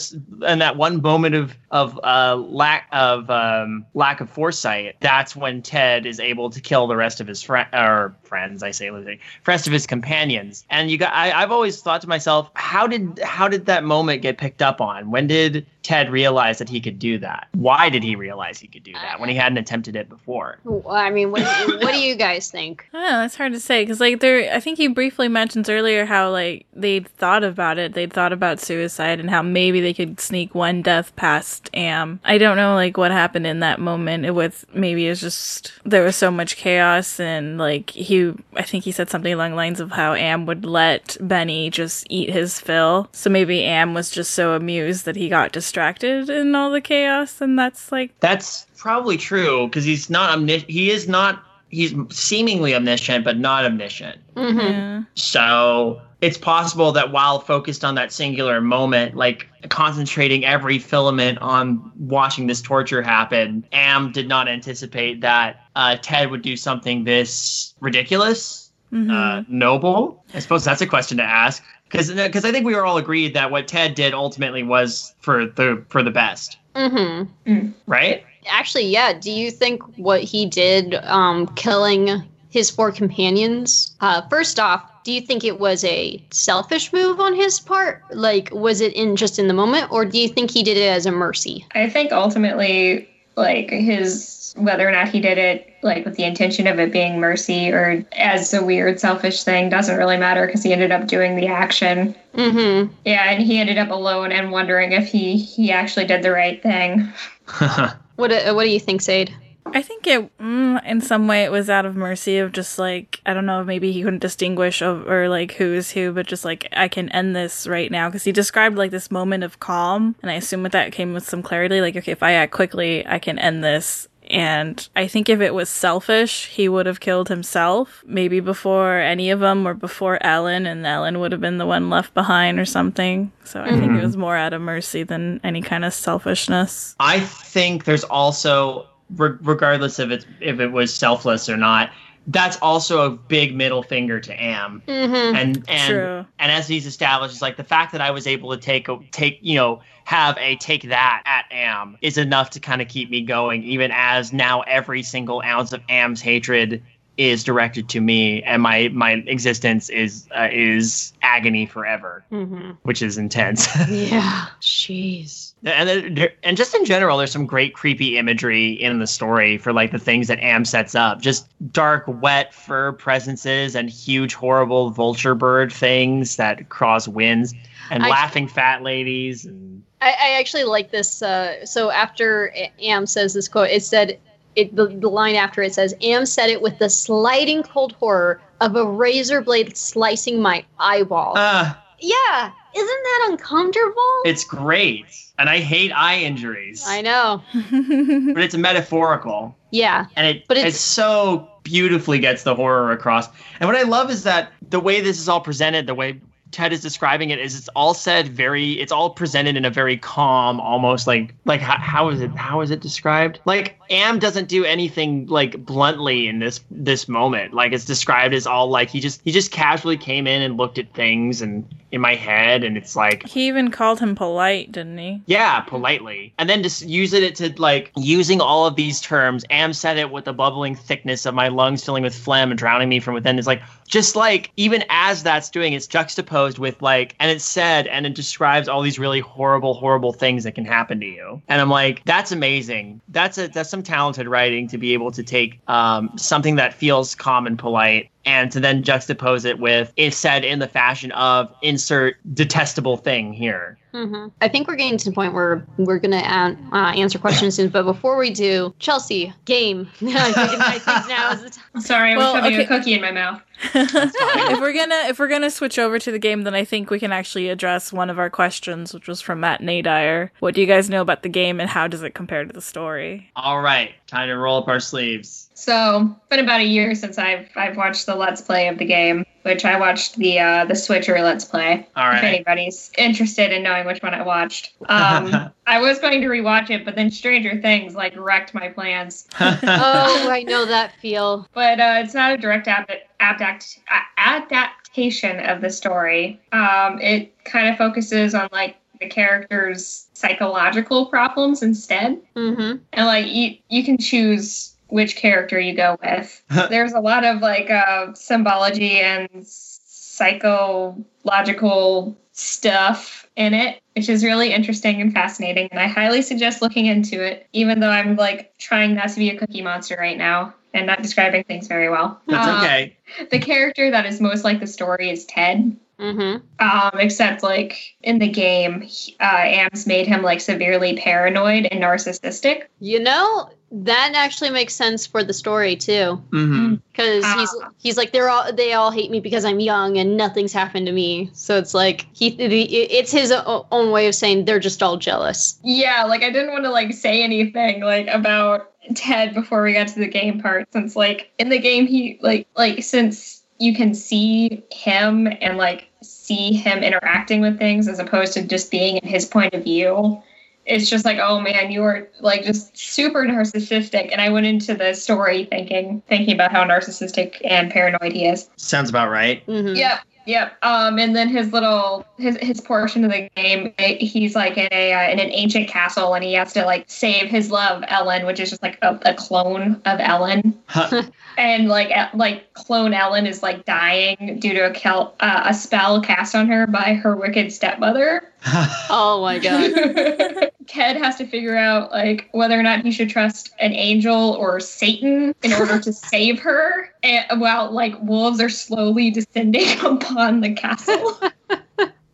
[0.46, 5.62] in that one moment of of uh, lack of um, lack of foresight, that's when
[5.62, 8.62] Ted is able to kill the rest of his friend or friends.
[8.62, 10.64] I say, the rest of his companions.
[10.70, 14.22] And you got, I, I've always thought to myself, how did how did that moment
[14.22, 15.10] get picked up on?
[15.10, 17.48] When did Ted realize that he could do that?
[17.52, 20.58] Why did he realize he could do that when he hadn't attempted it before?
[20.64, 22.86] Well, I mean, what, what do you guys think?
[22.92, 23.24] I don't know.
[23.24, 24.54] It's hard to say because, like, there.
[24.54, 27.94] I think he briefly mentions earlier how like they'd thought about it.
[27.94, 32.20] They'd thought about suicide and how maybe they could sneak one death past Am.
[32.24, 34.24] I don't know, like, what happened in that moment.
[34.24, 38.32] It was maybe it's just there was so much chaos and like he.
[38.54, 42.06] I think he said something along the lines of how Am would let Benny just
[42.10, 43.08] eat his fill.
[43.12, 47.40] So maybe Am was just so amused that he got distracted in all the chaos,
[47.40, 50.70] and that's like That's probably true because he's not omniscient.
[50.70, 51.42] He is not.
[51.68, 54.18] He's seemingly omniscient, but not omniscient.
[54.34, 54.58] Mm-hmm.
[54.58, 55.02] yeah.
[55.14, 61.90] So it's possible that while focused on that singular moment, like concentrating every filament on
[61.98, 67.74] watching this torture happen, Am did not anticipate that uh, Ted would do something this
[67.80, 69.10] ridiculous, Mhm.
[69.10, 70.24] uh, noble.
[70.32, 71.62] I suppose that's a question to ask.
[71.90, 75.84] Because I think we were all agreed that what Ted did ultimately was for the
[75.88, 77.66] for the best, Mm-hmm.
[77.86, 78.24] right?
[78.48, 79.12] Actually, yeah.
[79.12, 83.94] Do you think what he did, um, killing his four companions?
[84.00, 88.02] Uh, first off, do you think it was a selfish move on his part?
[88.10, 90.88] Like, was it in just in the moment, or do you think he did it
[90.88, 91.66] as a mercy?
[91.74, 96.66] I think ultimately, like his whether or not he did it like with the intention
[96.66, 100.74] of it being mercy or as a weird selfish thing doesn't really matter because he
[100.74, 102.14] ended up doing the action.
[102.34, 102.92] Mm-hmm.
[103.06, 106.62] Yeah, and he ended up alone and wondering if he he actually did the right
[106.62, 107.12] thing.
[108.16, 109.34] What do, What do you think, Sade?
[109.66, 113.20] I think it, mm, in some way, it was out of mercy of just like
[113.24, 116.44] I don't know, maybe he couldn't distinguish of, or like who is who, but just
[116.44, 120.16] like I can end this right now because he described like this moment of calm,
[120.22, 121.80] and I assume with that came with some clarity.
[121.80, 124.08] Like, okay, if I act quickly, I can end this.
[124.30, 129.30] And I think if it was selfish, he would have killed himself, maybe before any
[129.30, 132.64] of them or before Ellen, and Ellen would have been the one left behind or
[132.64, 133.32] something.
[133.44, 136.94] So I think it was more out of mercy than any kind of selfishness.
[137.00, 141.90] I think there's also, re- regardless of it if it was selfless or not,
[142.28, 144.82] that's also a big middle finger to Am.
[144.86, 145.36] Mm-hmm.
[145.36, 146.26] And and True.
[146.38, 148.98] and as he's established, it's like the fact that I was able to take a-
[149.10, 153.10] take you know have a take that at Am is enough to kind of keep
[153.10, 156.82] me going, even as now every single ounce of Am's hatred
[157.18, 162.70] is directed to me, and my my existence is uh, is agony forever, Mm-hmm.
[162.82, 163.66] which is intense.
[163.88, 164.46] Yeah.
[164.60, 165.51] Jeez.
[165.64, 169.72] And there, and just in general, there's some great creepy imagery in the story for
[169.72, 171.20] like the things that Am sets up.
[171.20, 177.54] Just dark, wet fur presences and huge, horrible vulture bird things that cross winds
[177.90, 179.44] and I- laughing fat ladies.
[179.44, 181.22] And I, I actually like this.
[181.22, 184.18] Uh, so after Am says this quote, it said
[184.56, 188.40] it the, the line after it says Am said it with the sliding cold horror
[188.60, 191.34] of a razor blade slicing my eyeball.
[191.36, 194.22] uh, yeah, isn't that uncomfortable?
[194.24, 195.06] it's great.
[195.38, 197.42] And I hate eye injuries, I know.
[197.54, 199.56] but it's metaphorical.
[199.70, 200.06] Yeah.
[200.14, 203.28] and it But it so beautifully gets the horror across.
[203.58, 206.72] And what I love is that the way this is all presented, the way Ted
[206.72, 208.72] is describing it, is it's all said very.
[208.72, 212.60] It's all presented in a very calm, almost like like how, how is it how
[212.60, 213.40] is it described?
[213.46, 217.54] Like Am doesn't do anything like bluntly in this this moment.
[217.54, 220.78] Like it's described as all like he just he just casually came in and looked
[220.78, 224.98] at things and in my head, and it's like He even called him polite, didn't
[224.98, 225.22] he?
[225.26, 226.32] yeah, politely.
[226.38, 229.44] And then just using it to like using all of these terms.
[229.50, 232.88] Am said it with the bubbling thickness of my lungs filling with phlegm and drowning
[232.88, 233.38] me from within.
[233.38, 237.86] It's like just like even as that's doing, it's juxtaposed with like, and it's said,
[237.88, 241.42] and it describes all these really horrible, horrible things that can happen to you.
[241.48, 243.00] And I'm like, that's amazing.
[243.08, 247.14] That's a that's some talented writing to be able to take um, something that feels
[247.14, 251.52] calm and polite and to then juxtapose it with is said in the fashion of
[251.62, 253.78] insert detestable thing here.
[253.92, 254.28] Mm-hmm.
[254.40, 257.56] I think we're getting to the point where we're going to uh, uh, answer questions
[257.56, 257.68] soon.
[257.68, 259.88] But before we do, Chelsea, game.
[260.02, 261.80] I, think, I think now is the time.
[261.80, 262.64] Sorry, I was Well, shoving okay.
[262.64, 263.42] a cookie in my mouth.
[263.74, 266.98] if we're gonna if we're gonna switch over to the game, then I think we
[266.98, 270.30] can actually address one of our questions, which was from Matt Nadire.
[270.40, 272.60] What do you guys know about the game, and how does it compare to the
[272.60, 273.30] story?
[273.36, 275.48] All right, time to roll up our sleeves.
[275.54, 278.84] So, it's been about a year since I've I've watched the Let's Play of the
[278.84, 281.86] game, which I watched the uh, the Switcher Let's Play.
[281.96, 286.26] All If anybody's interested in knowing which one I watched, um, I was going to
[286.28, 289.26] rewatch it, but then Stranger Things like wrecked my plans.
[289.64, 291.46] Oh, I know that feel.
[291.54, 293.78] But uh, it's not a direct ap- adapt-
[294.16, 296.40] adaptation of the story.
[296.52, 302.20] Um, it kind of focuses on like the characters' psychological problems instead.
[302.36, 302.76] Mm-hmm.
[302.92, 307.40] and like you you can choose which character you go with there's a lot of
[307.40, 315.80] like uh symbology and psychological stuff in it which is really interesting and fascinating and
[315.80, 319.38] i highly suggest looking into it even though i'm like trying not to be a
[319.38, 322.94] cookie monster right now and not describing things very well That's Uh, okay.
[323.30, 326.38] the character that is most like the story is ted Mm-hmm.
[326.58, 331.80] um, except like in the game, he- uh, Ams made him like severely paranoid and
[331.80, 332.62] narcissistic.
[332.80, 336.16] You know, that actually makes sense for the story too.
[336.30, 337.70] hmm Because he's Ah.
[337.82, 340.92] he's like they're all they all hate me because I'm young and nothing's happened to
[340.92, 341.30] me.
[341.32, 345.58] So it's like he it's his own way of saying they're just all jealous.
[345.64, 349.88] Yeah, like I didn't want to like say anything like about Ted before we got
[349.88, 353.94] to the game part, since like in the game he like like since you can
[353.94, 359.08] see him and like see him interacting with things as opposed to just being in
[359.08, 360.20] his point of view.
[360.64, 364.10] It's just like, oh man, you are like just super narcissistic.
[364.12, 368.48] And I went into the story thinking thinking about how narcissistic and paranoid he is.
[368.56, 369.44] Sounds about right.
[369.46, 369.76] Mhm.
[369.76, 370.56] Yep, yep.
[370.62, 374.68] Um, and then his little his his portion of the game, eh, he's like in
[374.70, 378.24] a uh, in an ancient castle, and he has to like save his love Ellen,
[378.24, 380.56] which is just like a, a clone of Ellen,
[381.36, 385.54] and like eh, like clone Ellen is like dying due to a kel- uh, a
[385.54, 388.28] spell cast on her by her wicked stepmother.
[388.46, 390.50] Oh my god.
[390.66, 394.58] Ted has to figure out like whether or not he should trust an angel or
[394.60, 396.92] Satan in order to save her.
[397.02, 401.20] And while like wolves are slowly descending upon the castle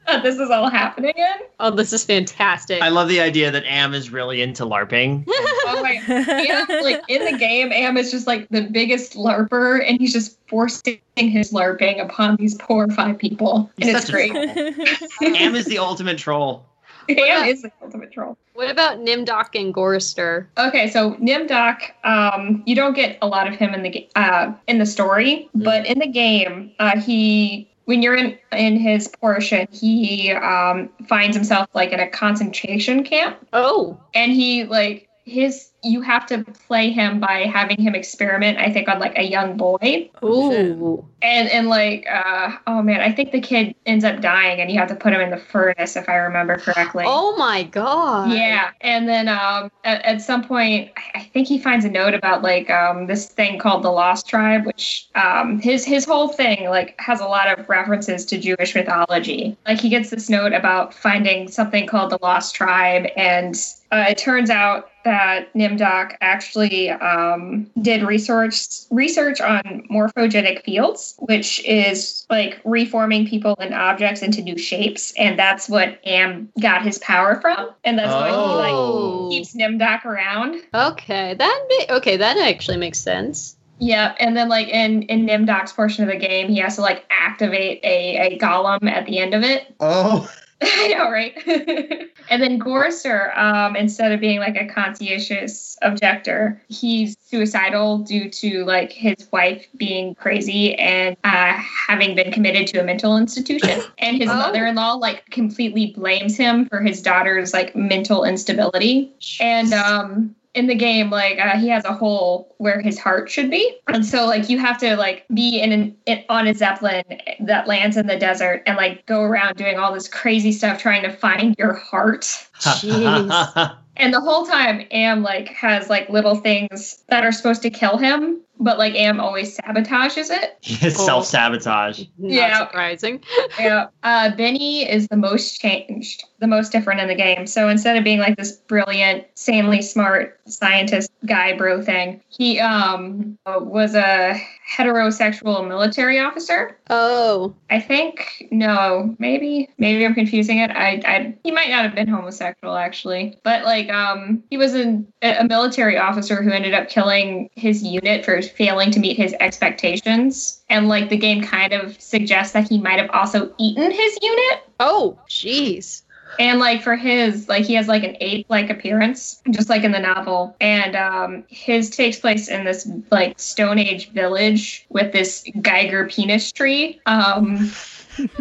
[0.09, 1.47] that this is all happening in.
[1.61, 2.83] Oh, this is fantastic.
[2.83, 5.27] I love the idea that Am is really into LARPing.
[5.71, 10.01] Oh my Am, like in the game, Am is just like the biggest LARPer, and
[10.01, 14.35] he's just forcing his LARPing upon these poor five people, and it's great.
[15.23, 16.65] Am is the ultimate troll.
[17.11, 18.37] Am is the ultimate troll.
[18.55, 20.47] what about Nimdok and Gorrister?
[20.57, 24.53] Okay, so Nimdok, um, you don't get a lot of him in the ga- uh,
[24.67, 29.67] in the story, but in the game, uh, he when you're in in his portion,
[29.73, 33.99] he um, finds himself like in a concentration camp, Oh.
[34.15, 38.59] and he like his you have to play him by having him experiment.
[38.59, 41.05] I think on like a young boy, Ooh.
[41.23, 44.79] and and like uh, oh man, I think the kid ends up dying, and you
[44.79, 47.05] have to put him in the furnace if I remember correctly.
[47.07, 48.33] Oh my god.
[48.33, 52.15] Yeah, and then um, at, at some point, I- I think he finds a note
[52.15, 56.69] about like um, this thing called the Lost Tribe, which um, his his whole thing
[56.71, 59.57] like has a lot of references to Jewish mythology.
[59.67, 63.55] Like he gets this note about finding something called the Lost Tribe, and
[63.93, 71.65] uh, it turns out that Nimdok actually um, did research research on morphogenic fields, which
[71.65, 76.99] is like reforming people and objects into new shapes, and that's what Am got his
[76.99, 79.29] power from, and that's why he like Oh.
[79.31, 80.57] keeps Nimdok around.
[80.75, 83.57] Okay, that ma- okay, that actually makes sense.
[83.81, 87.05] Yeah, and then like in in Nimdok's portion of the game, he has to like
[87.11, 89.73] activate a a golem at the end of it.
[89.81, 90.29] Oh.
[90.63, 91.35] I know, right?
[92.29, 98.65] and then Gorrister, um, instead of being like a conscientious objector, he's suicidal due to
[98.65, 101.53] like his wife being crazy and uh,
[101.87, 103.83] having been committed to a mental institution.
[103.99, 104.35] And his Oh.
[104.37, 109.13] mother-in-law like completely blames him for his daughter's like mental instability.
[109.41, 113.51] And um in the game, like uh, he has a hole where his heart should
[113.51, 117.05] be, and so like you have to like be in an in, on a zeppelin
[117.41, 121.03] that lands in the desert and like go around doing all this crazy stuff trying
[121.03, 122.23] to find your heart.
[122.61, 123.77] Jeez.
[124.01, 127.99] And the whole time, Am like has like little things that are supposed to kill
[127.99, 130.59] him, but like Am always sabotages it.
[130.89, 132.01] It's self sabotage.
[132.19, 132.59] Not Yeah.
[132.59, 133.23] surprising.
[133.59, 133.89] yeah.
[134.03, 137.47] Uh, Benny is the most changed, the most different in the game.
[137.47, 143.39] So instead of being like this brilliant, sanely smart scientist guy bro thing, he um
[143.47, 144.41] was a
[144.77, 146.77] heterosexual military officer.
[146.91, 150.71] Oh, I think no, maybe maybe I'm confusing it.
[150.71, 155.07] I, I he might not have been homosexual actually, but like um he was an,
[155.23, 160.63] a military officer who ended up killing his unit for failing to meet his expectations,
[160.69, 164.63] and like the game kind of suggests that he might have also eaten his unit.
[164.81, 166.03] oh, jeez.
[166.39, 169.99] And like for his, like he has like an ape-like appearance, just like in the
[169.99, 170.55] novel.
[170.61, 176.53] And um, his takes place in this like Stone Age village with this Geiger penis
[176.53, 177.01] tree.
[177.07, 177.73] Um,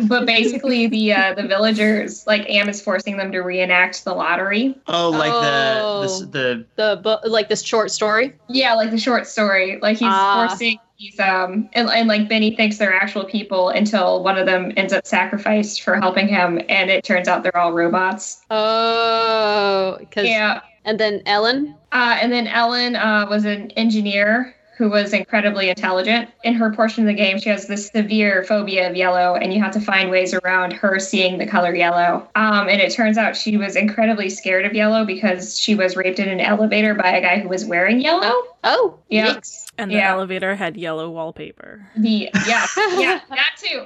[0.08, 4.78] but basically, the uh, the villagers like Am is forcing them to reenact the lottery.
[4.88, 6.02] Oh, like Oh.
[6.02, 8.34] the the, the The bu- like this short story.
[8.50, 9.80] Yeah, like the short story.
[9.82, 10.48] Like he's Ah.
[10.48, 14.72] forcing these um and, and like Benny thinks they're actual people until one of them
[14.78, 18.44] ends up sacrificed for helping him, and it turns out they're all robots.
[18.50, 20.62] Oh, because Yeah.
[20.86, 21.76] and then Ellen.
[21.92, 26.30] Uh, and then Ellen uh, was an engineer who was incredibly intelligent.
[26.44, 29.62] In her portion of the game, she has this severe phobia of yellow, and you
[29.62, 32.28] have to find ways around her seeing the color yellow.
[32.36, 36.20] Um, and it turns out she was incredibly scared of yellow because she was raped
[36.20, 38.44] in an elevator by a guy who was wearing yellow.
[38.70, 39.34] Oh, Yeah.
[39.36, 39.66] yikes.
[39.78, 40.12] And the Yeah.
[40.12, 41.88] elevator had yellow wallpaper.
[41.96, 42.66] The yeah,
[42.98, 43.86] yeah, that too.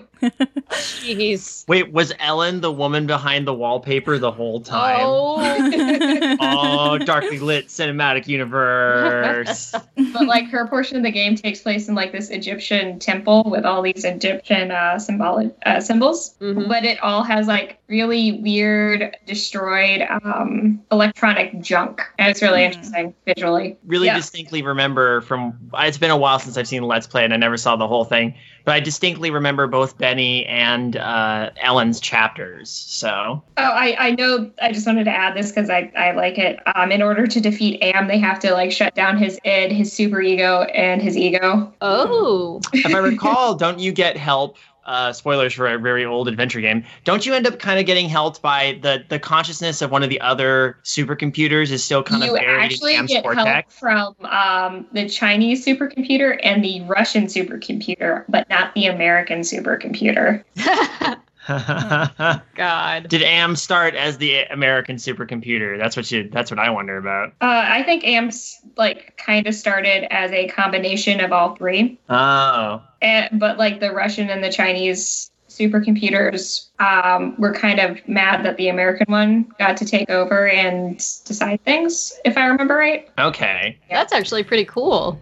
[0.71, 1.67] Jeez.
[1.67, 5.01] Wait, was Ellen the woman behind the wallpaper the whole time?
[5.01, 5.37] Oh.
[6.43, 9.71] Oh, darkly lit cinematic universe.
[9.71, 13.65] but like her portion of the game takes place in like this Egyptian temple with
[13.65, 16.35] all these Egyptian uh, symbolic uh, symbols.
[16.41, 16.67] Mhm.
[16.67, 22.65] But it all has like really weird, destroyed um, electronic junk, and it's really Mhm.
[22.73, 23.77] interesting visually.
[23.85, 24.15] really Yeah.
[24.15, 27.57] distinctly remember from it's been a while since I've seen Let's Play and I never
[27.57, 28.33] saw the whole thing,
[28.65, 32.69] but I distinctly remember both Benny and uh, Ellen's chapters.
[32.69, 34.51] So Oh, I, I know.
[34.61, 36.59] I just wanted to add this because I, I like it.
[36.75, 39.93] Um, in order to defeat Am, they have to like shut down his id, his
[39.93, 41.73] super ego, and his ego.
[41.81, 42.59] Oh.
[42.73, 44.57] if I recall, don't you get help?
[44.85, 46.83] Uh, spoilers for a very old adventure game.
[47.03, 50.09] Don't you end up kind of getting helped by the the consciousness of one of
[50.09, 54.15] the other supercomputers is still kind you of buried actually in Am's get help from
[54.25, 60.43] um, the Chinese supercomputer and the Russian supercomputer, but not the American supercomputer.
[61.47, 63.07] God.
[63.09, 65.77] Did Am start as the American supercomputer?
[65.77, 66.29] That's what you.
[66.29, 67.29] That's what I wonder about.
[67.41, 72.81] Uh, I think AM's like kind of started as a combination of all three, Oh,
[73.01, 78.55] and, but like the Russian and the Chinese supercomputers um, were kind of mad that
[78.57, 83.09] the American one got to take over and decide things, if I remember right.
[83.19, 83.77] okay.
[83.89, 85.19] That's actually pretty cool.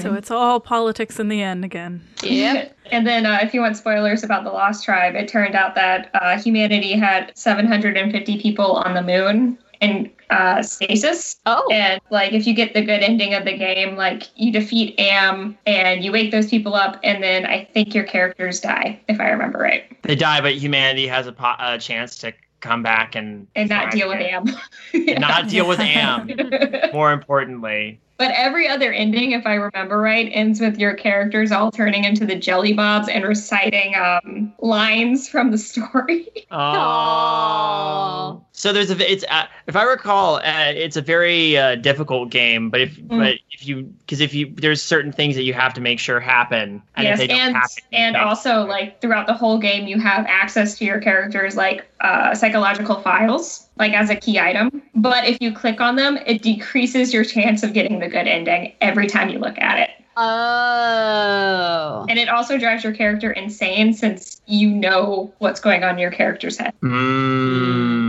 [0.00, 2.06] So it's all politics in the end again.
[2.22, 2.76] Yep.
[2.90, 6.10] and then, uh, if you want spoilers about the Lost Tribe, it turned out that
[6.14, 11.36] uh, humanity had 750 people on the moon in uh, stasis.
[11.46, 11.68] Oh.
[11.70, 15.56] And like, if you get the good ending of the game, like you defeat Am
[15.66, 19.28] and you wake those people up, and then I think your characters die, if I
[19.30, 23.46] remember right, They die, but humanity has a, po- a chance to come back and
[23.54, 24.32] and not find deal with it.
[24.32, 24.46] Am.
[24.94, 26.30] And not deal with Am.
[26.92, 31.72] More importantly, But every other ending, if I remember right, ends with your characters all
[31.72, 36.28] turning into the jelly bobs and reciting um, lines from the story.
[36.50, 38.44] oh.
[38.56, 42.70] So there's a it's uh, if I recall, uh, it's a very uh, difficult game.
[42.70, 43.18] But if Mm.
[43.18, 46.20] but if you because if you there's certain things that you have to make sure
[46.20, 49.58] happen, and yes, if they don't and happen, and can't- also like throughout the whole
[49.58, 54.38] game, you have access to your characters like uh, psychological files, like as a key
[54.38, 54.82] item.
[54.94, 58.72] But if you click on them, it decreases your chance of getting the good ending
[58.80, 59.90] every time you look at it.
[60.16, 62.06] Oh.
[62.08, 66.12] And it also drives your character insane since you know what's going on in your
[66.12, 66.72] character's head.
[66.82, 68.03] Mm,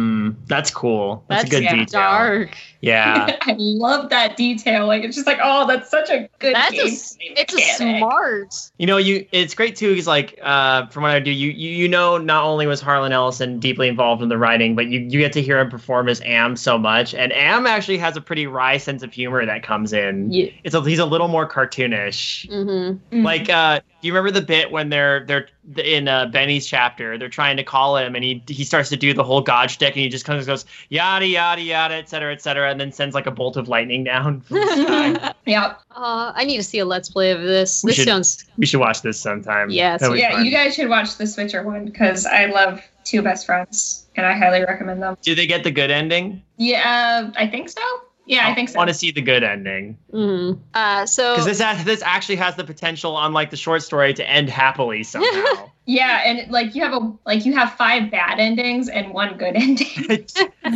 [0.47, 1.23] that's cool.
[1.27, 2.01] That's, a good yeah, detail.
[2.01, 2.57] Dark.
[2.81, 3.37] Yeah.
[3.41, 4.87] I love that detail.
[4.87, 6.53] Like it's just like, oh, that's such a good.
[6.55, 8.55] That's a, game s- it's a smart.
[8.77, 9.89] You know, you it's great too.
[9.89, 13.11] Because like, uh, from what I do, you, you you know, not only was Harlan
[13.11, 16.21] Ellison deeply involved in the writing, but you you get to hear him perform as
[16.21, 19.91] Am so much, and Am actually has a pretty wry sense of humor that comes
[19.93, 20.31] in.
[20.31, 20.51] Yeah.
[20.63, 22.49] It's a, he's a little more cartoonish.
[22.49, 23.15] Mm-hmm.
[23.15, 23.23] Mhm.
[23.23, 25.47] Like, uh, do you remember the bit when they're they're
[25.83, 27.17] in uh, Benny's chapter?
[27.17, 29.93] They're trying to call him, and he he starts to do the whole God shtick,
[29.95, 32.91] and he just kind of goes yada yada yada, et cetera, et cetera, and then
[32.91, 35.33] sends like a bolt of lightning down from the sky.
[35.47, 35.79] Yep.
[35.95, 37.83] Uh, I need to see a let's play of this.
[37.83, 39.71] We This should- sounds we should watch this sometime.
[39.71, 40.45] Yes, That'd Yeah, fun.
[40.45, 44.33] you guys should watch the Switcher one because I love Two Best Friends and I
[44.37, 45.17] highly recommend them.
[45.23, 46.43] Do they get the good ending?
[46.57, 47.81] Yeah, uh, I think so.
[48.25, 48.77] Yeah, I think so.
[48.77, 50.59] want to see the good ending Mhm.
[50.73, 54.27] Uh, so because this has, this actually has the potential, unlike the short story, to
[54.27, 55.69] end happily somehow.
[55.85, 59.55] Yeah, and like you have a like you have five bad endings and one good
[59.55, 59.87] ending.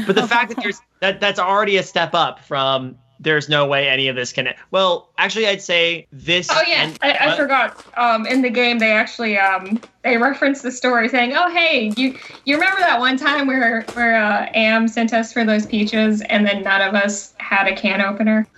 [0.06, 3.90] but the fact that there's that that's already a step up from there's no way
[3.90, 4.54] any of this can.
[4.72, 6.48] Well, actually, I'd say this.
[6.50, 7.38] Oh yeah, end- I, I what?
[7.38, 7.86] forgot.
[7.98, 12.18] Um, in the game, they actually um they reference the story saying, "Oh hey, you
[12.46, 16.48] you remember that one time where where uh, Am sent us for those peaches, and
[16.48, 18.48] then none of us had a can opener."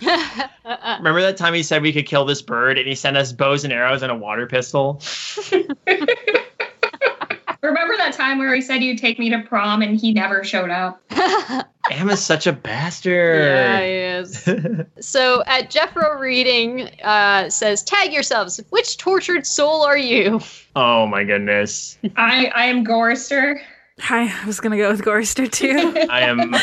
[0.98, 3.64] Remember that time he said we could kill this bird, and he sent us bows
[3.64, 5.02] and arrows and a water pistol.
[7.62, 10.70] Remember that time where he said you'd take me to prom, and he never showed
[10.70, 11.00] up.
[11.90, 13.36] Am is such a bastard.
[13.44, 14.48] yeah, he is.
[15.00, 18.60] So at Jeffro Reading uh, says, tag yourselves.
[18.70, 20.40] Which tortured soul are you?
[20.76, 21.98] oh my goodness.
[22.16, 23.60] I I am Gorrister.
[24.00, 26.06] Hi, I was gonna go with Gorrister too.
[26.08, 26.54] I am.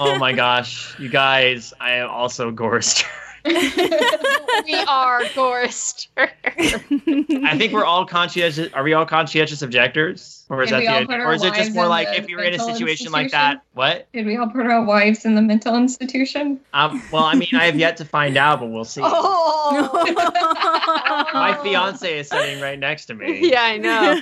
[0.00, 1.74] Oh my gosh, you guys!
[1.80, 3.04] I am also Gorrister.
[4.66, 6.08] we are Gorst.
[6.16, 8.72] I think we're all conscientious.
[8.72, 11.26] Are we all conscientious objectors, or is Did that the all idea?
[11.26, 13.62] or is it just more like if you're in a situation like that?
[13.74, 14.10] What?
[14.12, 16.60] Did we all put our wives in the mental institution?
[16.74, 19.00] Um, well, I mean, I have yet to find out, but we'll see.
[19.04, 20.02] oh.
[21.34, 23.50] My fiance is sitting right next to me.
[23.50, 24.20] yeah, I know.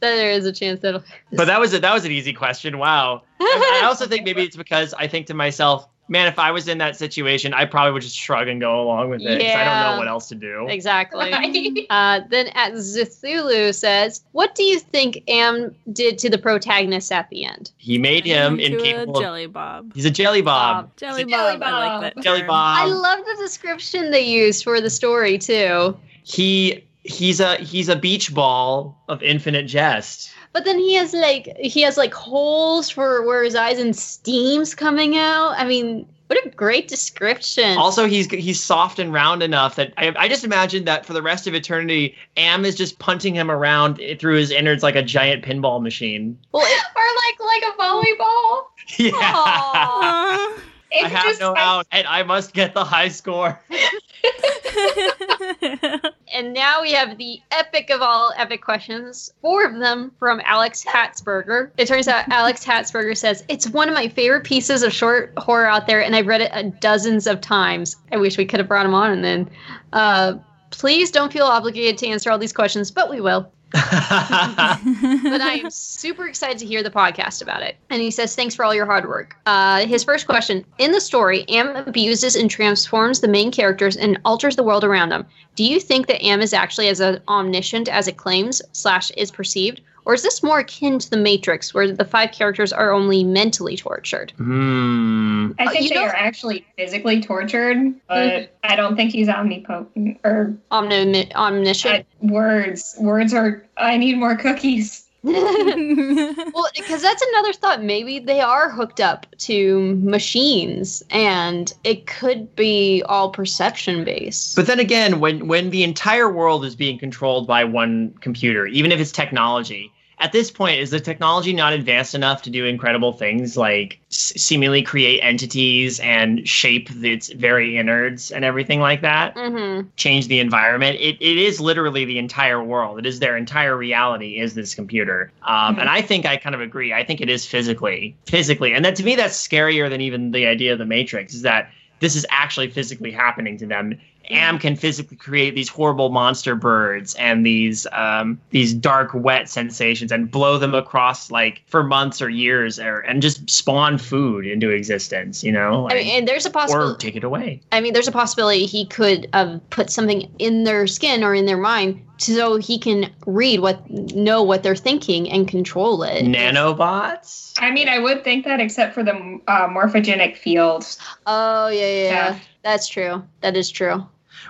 [0.00, 1.02] there is a chance that'll.
[1.32, 2.78] But that was a, that was an easy question.
[2.78, 3.22] Wow.
[3.40, 6.68] I I also think maybe it's because I think to myself, man, if I was
[6.68, 9.40] in that situation, I probably would just shrug and go along with it.
[9.40, 10.66] 'cause I don't know what else to do.
[10.68, 11.86] Exactly.
[11.90, 17.28] Uh, then at Zithulu says, "What do you think Am did to the protagonist at
[17.30, 19.16] the end?" He made him Into a incapable.
[19.16, 19.92] Of, jelly bob.
[19.94, 20.90] he's a jelly bob.
[20.96, 21.60] Jelly He's a bob.
[21.60, 22.14] Jelly I like that.
[22.16, 22.24] bob.
[22.24, 22.50] jelly term.
[22.50, 25.96] I love the description they used for the story too.
[26.24, 30.30] he he's a he's a beach ball of infinite jest.
[30.52, 34.74] But then he has like he has like holes for where his eyes and steams
[34.74, 35.54] coming out.
[35.56, 37.78] I mean, what a great description.
[37.78, 41.22] Also, he's he's soft and round enough that I, I just imagine that for the
[41.22, 45.42] rest of eternity, Am is just punting him around through his innards like a giant
[45.44, 46.38] pinball machine.
[46.52, 48.64] well, it- or like like a volleyball.
[48.98, 49.12] Yeah.
[49.14, 49.72] Aw.
[49.74, 50.58] Aw.
[51.04, 53.58] I have just- no out, and I must get the high score.
[56.32, 59.32] and now we have the epic of all epic questions.
[59.40, 61.70] Four of them from Alex Hatzberger.
[61.76, 65.66] It turns out Alex Hatzberger says it's one of my favorite pieces of short horror
[65.66, 67.96] out there, and I've read it dozens of times.
[68.10, 69.50] I wish we could have brought him on, and then.
[69.92, 70.34] Uh,
[70.72, 73.52] Please don't feel obligated to answer all these questions, but we will.
[73.72, 77.76] but I am super excited to hear the podcast about it.
[77.88, 79.36] And he says, Thanks for all your hard work.
[79.46, 84.20] Uh, his first question In the story, Am abuses and transforms the main characters and
[84.24, 85.26] alters the world around them.
[85.54, 89.80] Do you think that Am is actually as omniscient as it claims, slash, is perceived?
[90.04, 93.76] Or is this more akin to the Matrix, where the five characters are only mentally
[93.76, 94.32] tortured?
[94.36, 95.52] Hmm.
[95.58, 99.28] I Uh, think you they know- are actually physically tortured, but I don't think he's
[99.28, 101.94] omnipotent or Omni- omniscient?
[102.22, 102.96] I, words.
[102.98, 103.62] Words are.
[103.76, 105.01] I need more cookies.
[106.54, 107.82] Well, because that's another thought.
[107.82, 114.56] Maybe they are hooked up to machines, and it could be all perception based.
[114.56, 118.90] But then again, when when the entire world is being controlled by one computer, even
[118.90, 119.92] if it's technology,
[120.22, 124.32] at this point, is the technology not advanced enough to do incredible things like s-
[124.36, 129.34] seemingly create entities and shape its very innards and everything like that?
[129.34, 129.88] Mm-hmm.
[129.96, 130.98] Change the environment.
[131.00, 132.98] It, it is literally the entire world.
[132.98, 135.32] It is their entire reality is this computer.
[135.42, 135.80] Um, Mhm.
[135.80, 136.92] And I think I kind of agree.
[136.92, 140.46] I think it is physically, physically, and that to me that's scarier than even the
[140.46, 141.34] idea of the Matrix.
[141.34, 141.70] Is that
[142.00, 143.98] this is actually physically happening to them.
[144.30, 150.12] Am can physically create these horrible monster birds and these um, these dark, wet sensations
[150.12, 154.70] and blow them across like for months or years, or and just spawn food into
[154.70, 155.42] existence.
[155.42, 157.60] You know, I mean, and there's a possibility or take it away.
[157.72, 161.46] I mean, there's a possibility he could have put something in their skin or in
[161.46, 166.24] their mind so he can read what, know what they're thinking and control it.
[166.24, 167.54] Nanobots.
[167.58, 170.84] I mean, I would think that, except for the uh, morphogenic field.
[171.26, 172.10] Oh yeah, yeah, yeah.
[172.10, 172.38] Yeah.
[172.62, 173.22] That's true.
[173.40, 174.06] That is true.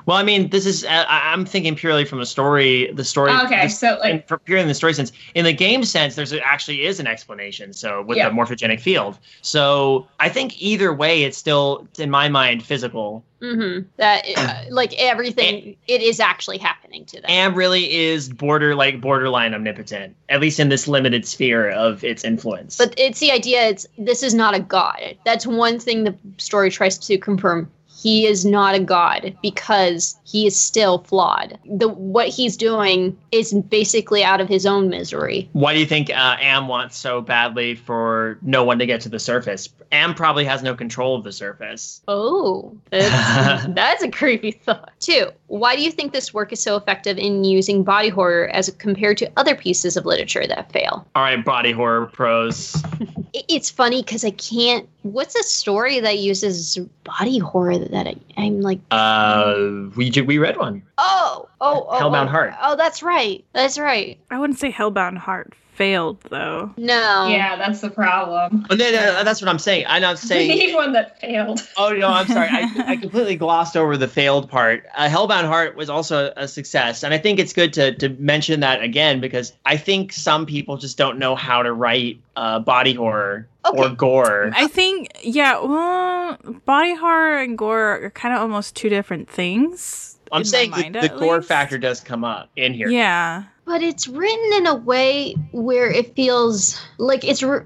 [0.06, 3.32] Well, I mean, this is I, I'm thinking purely from the story, the story.
[3.32, 5.12] Okay, the- so like, in, for, purely in the story sense.
[5.34, 7.72] In the game sense, there's actually is an explanation.
[7.72, 8.28] So with Yeah.
[8.28, 9.18] the morphogenic field.
[9.42, 13.24] So I think either way, it's still in my mind physical.
[13.40, 13.88] Mm-hmm.
[13.96, 17.24] That uh, like everything, it is actually happening to them.
[17.28, 22.24] Am really is border like borderline omnipotent, at least in this limited sphere of its
[22.24, 22.78] influence.
[22.78, 23.66] But it's the idea.
[23.68, 25.16] It's this is not a god.
[25.24, 27.68] That's one thing the story tries to confirm.
[28.02, 31.56] He is not a god because he is still flawed.
[31.64, 35.48] The what he's doing is basically out of his own misery.
[35.52, 39.08] Why do you think uh, Am wants so badly for no one to get to
[39.08, 39.68] the surface?
[39.92, 42.02] Am probably has no control of the surface.
[42.08, 44.90] Oh, that's, that's a creepy thought.
[44.98, 48.70] Two, why do you think this work is so effective in using body horror as
[48.78, 51.06] compared to other pieces of literature that fail?
[51.14, 52.82] All right, body horror pros.
[53.48, 54.86] It's funny because I can't.
[55.02, 59.54] What's a story that uses body horror that I, I'm like, Uh,
[59.96, 60.82] we ju- we read one.
[60.98, 62.54] oh, oh, oh, Hellbound oh, Heart.
[62.62, 63.44] Oh, that's right.
[63.52, 64.18] That's right.
[64.30, 66.70] I wouldn't say Hellbound Heart failed though.
[66.76, 67.26] No.
[67.28, 68.66] Yeah, that's the problem.
[68.68, 69.86] Oh, no, no, no, that's what I'm saying.
[69.88, 70.48] I'm not We saying.
[70.50, 71.60] need one that failed.
[71.78, 72.48] Oh no, I'm sorry.
[72.50, 74.84] I, I completely glossed over the failed part.
[74.94, 78.60] Uh, Hellbound Heart was also a success, and I think it's good to to mention
[78.60, 82.92] that again because I think some people just don't know how to write uh, body
[82.92, 84.50] horror or gore.
[84.54, 90.18] I think yeah, well, body horror and gore are kind of almost two different things.
[90.32, 91.48] I'm saying mind, the, the gore least.
[91.48, 92.88] factor does come up in here.
[92.88, 93.44] Yeah.
[93.64, 97.64] But it's written in a way where it feels like it's re-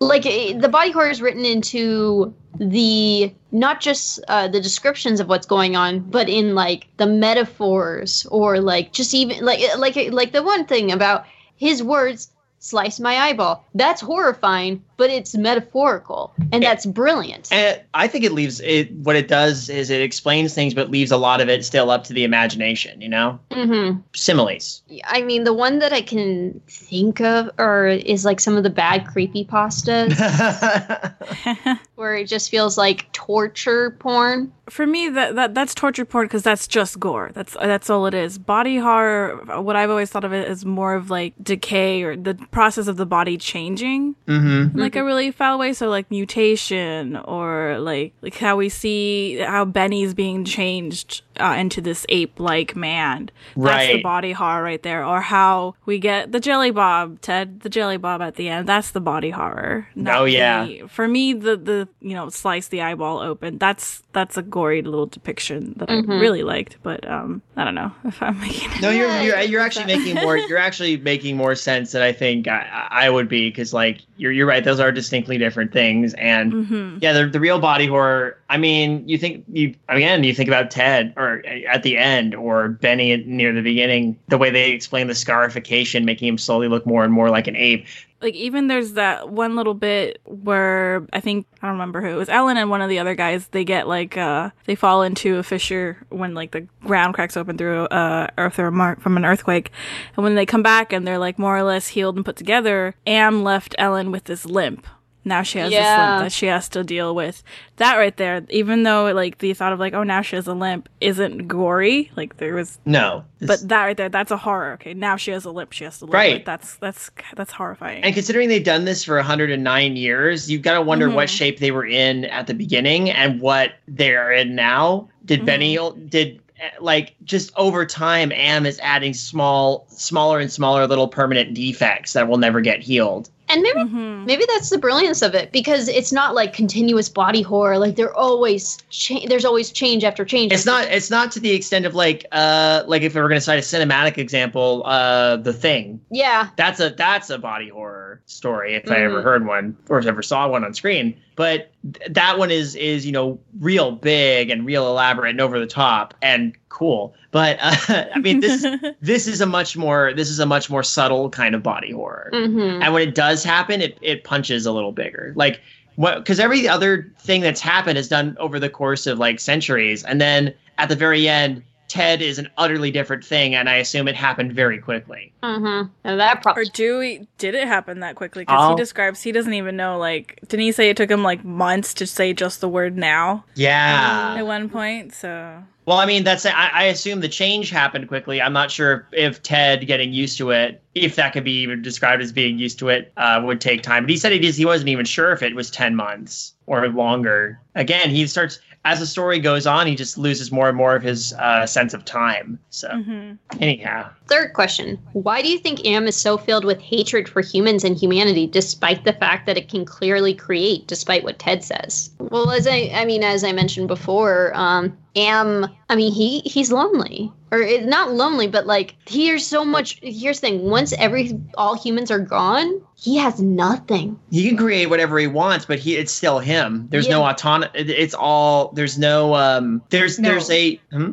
[0.00, 5.28] like it, the body horror is written into the not just uh, the descriptions of
[5.28, 9.96] what's going on, but in like the metaphors or like just even like eh, like
[9.96, 11.24] eh, like the one thing about
[11.56, 13.64] his words slice my eyeball.
[13.74, 17.50] That's horrifying, but it's metaphorical, and that's brilliant.
[17.50, 18.92] And I think it leaves it.
[18.92, 22.04] What it does is it explains things, but leaves a lot of it still up
[22.04, 23.00] to the imagination.
[23.00, 24.82] You know, hmm similes.
[25.04, 28.70] I mean, the one that I can think of, or is like some of the
[28.70, 30.18] bad creepy pastas.
[31.98, 34.52] where it just feels like torture porn.
[34.70, 37.30] For me, that, that that's torture porn because that's just gore.
[37.34, 38.38] That's that's all it is.
[38.38, 39.60] Body horror.
[39.60, 42.96] What I've always thought of it as more of like decay or the process of
[42.96, 44.78] the body changing mm-hmm.
[44.78, 45.72] in like a really foul way.
[45.72, 51.80] So like mutation or like like how we see how Benny's being changed uh, into
[51.80, 53.30] this ape-like man.
[53.56, 55.04] That's the body horror right there.
[55.04, 58.68] Or how we get the Jelly Bob, Ted, the Jelly Bob at the end.
[58.68, 59.88] That's the body horror.
[59.94, 60.64] not Oh, yeah.
[60.66, 63.58] the- for me, the the you know slice the eyeball open.
[63.58, 66.76] That's that's a gory little depiction that I really liked.
[66.82, 68.80] But um, I don't know if I'm making.
[68.80, 70.36] No, you're you're, you're actually making more.
[70.48, 74.32] You're actually making more sense than I think I, I would be because like you're
[74.32, 74.64] you're right.
[74.64, 78.37] Those are distinctly different things, and hmm yeah, the the real body horror.
[78.50, 82.68] I mean, you think you again, you think about Ted or at the end or
[82.68, 84.18] Benny near the beginning.
[84.28, 87.56] The way they explain the scarification, making him slowly look more and more like an
[87.56, 87.84] ape.
[88.22, 92.14] like even there's that one little bit where I think I don't remember who it
[92.14, 95.36] was Ellen and one of the other guys they get like uh they fall into
[95.36, 99.70] a fissure when like the ground cracks open through uh earth from an earthquake
[100.16, 102.94] and when they come back and they're like more or less healed and put together
[103.06, 104.86] Am left Ellen with this limp
[105.28, 107.42] now she has this limp that she has to deal with
[107.76, 110.54] that right there even though like the thought of like oh now she has a
[110.54, 114.94] limp isn't gory like there was No, but that right there that's a horror okay
[114.94, 116.34] now she has a limp she has to live Right.
[116.38, 116.44] with.
[116.46, 120.82] that's that's that's horrifying And considering they've done this for 109 years, you've got to
[120.82, 121.36] wonder what Mhm.
[121.36, 125.08] shape they were in at the beginning and what they're in now.
[125.24, 130.86] Did Benny did eh, like just over time Am is adding small smaller and smaller
[130.86, 133.28] little permanent defects that will never get healed.
[133.50, 134.26] And maybe Mhm.
[134.26, 137.78] maybe that's the brilliance of it because it's not like continuous body horror.
[137.78, 140.52] Like they're always cha- there's always change after change.
[140.52, 143.40] It's not it's not to the extent of like uh like if we were going
[143.40, 146.00] to cite a cinematic example uh The Thing.
[146.10, 146.48] Yeah.
[146.56, 149.24] That's a that's a body horror story if I ever Mhm.
[149.24, 151.14] heard one or ever saw one on screen.
[151.36, 155.58] But th- that one is is you know real big and real elaborate and over
[155.58, 157.14] the top and cool.
[157.30, 158.64] But uh, I mean this
[159.00, 162.30] this is a much more this is a much more subtle kind of body horror.
[162.32, 162.82] Mm-hmm.
[162.82, 165.32] And when it does happen, it it punches a little bigger.
[165.36, 165.60] Like
[165.96, 170.04] what because every other thing that's happened is done over the course of like centuries,
[170.04, 174.06] and then at the very end, Ted is an utterly different thing, and I assume
[174.08, 175.32] it happened very quickly.
[175.42, 175.88] Mm-hmm.
[176.04, 176.66] And that Or probably.
[176.66, 177.26] do we?
[177.38, 178.42] Did it happen that quickly?
[178.42, 178.76] Because Oh.
[178.76, 179.98] he describes he doesn't even know.
[179.98, 183.44] Like, didn't he say it took him like months to say just the word now
[183.54, 184.36] Yeah.
[184.38, 185.14] at one point?
[185.14, 188.42] So Well, I mean, that's I, I assume the change happened quickly.
[188.42, 192.20] I'm not sure if Ted getting used to it, if that could be even described
[192.20, 194.02] as being used to it, uh, would take time.
[194.02, 196.86] But he said he just, he wasn't even sure if it was ten months or
[196.88, 197.58] longer.
[197.74, 201.02] Again, he starts as the story goes on, he just loses more and more of
[201.02, 202.58] his uh, sense of time.
[202.68, 203.38] So mhm.
[203.58, 207.82] anyhow, Third question: Why do you think Am is so filled with hatred for humans
[207.82, 212.10] and humanity, despite the fact that it can clearly create, despite what Ted says?
[212.18, 216.70] Well, as I, I mean, as I mentioned before, um, Am, I mean, he he's
[216.70, 219.98] lonely, or it, not lonely, but like here's so much.
[220.02, 224.18] Here's the thing: once every all humans are gone, he has nothing.
[224.30, 226.86] He can create whatever he wants, but he it's still him.
[226.90, 227.70] There's no autonomy.
[227.74, 229.82] It's all there's no um.
[229.88, 230.28] There's No.
[230.28, 231.12] there's a hmm?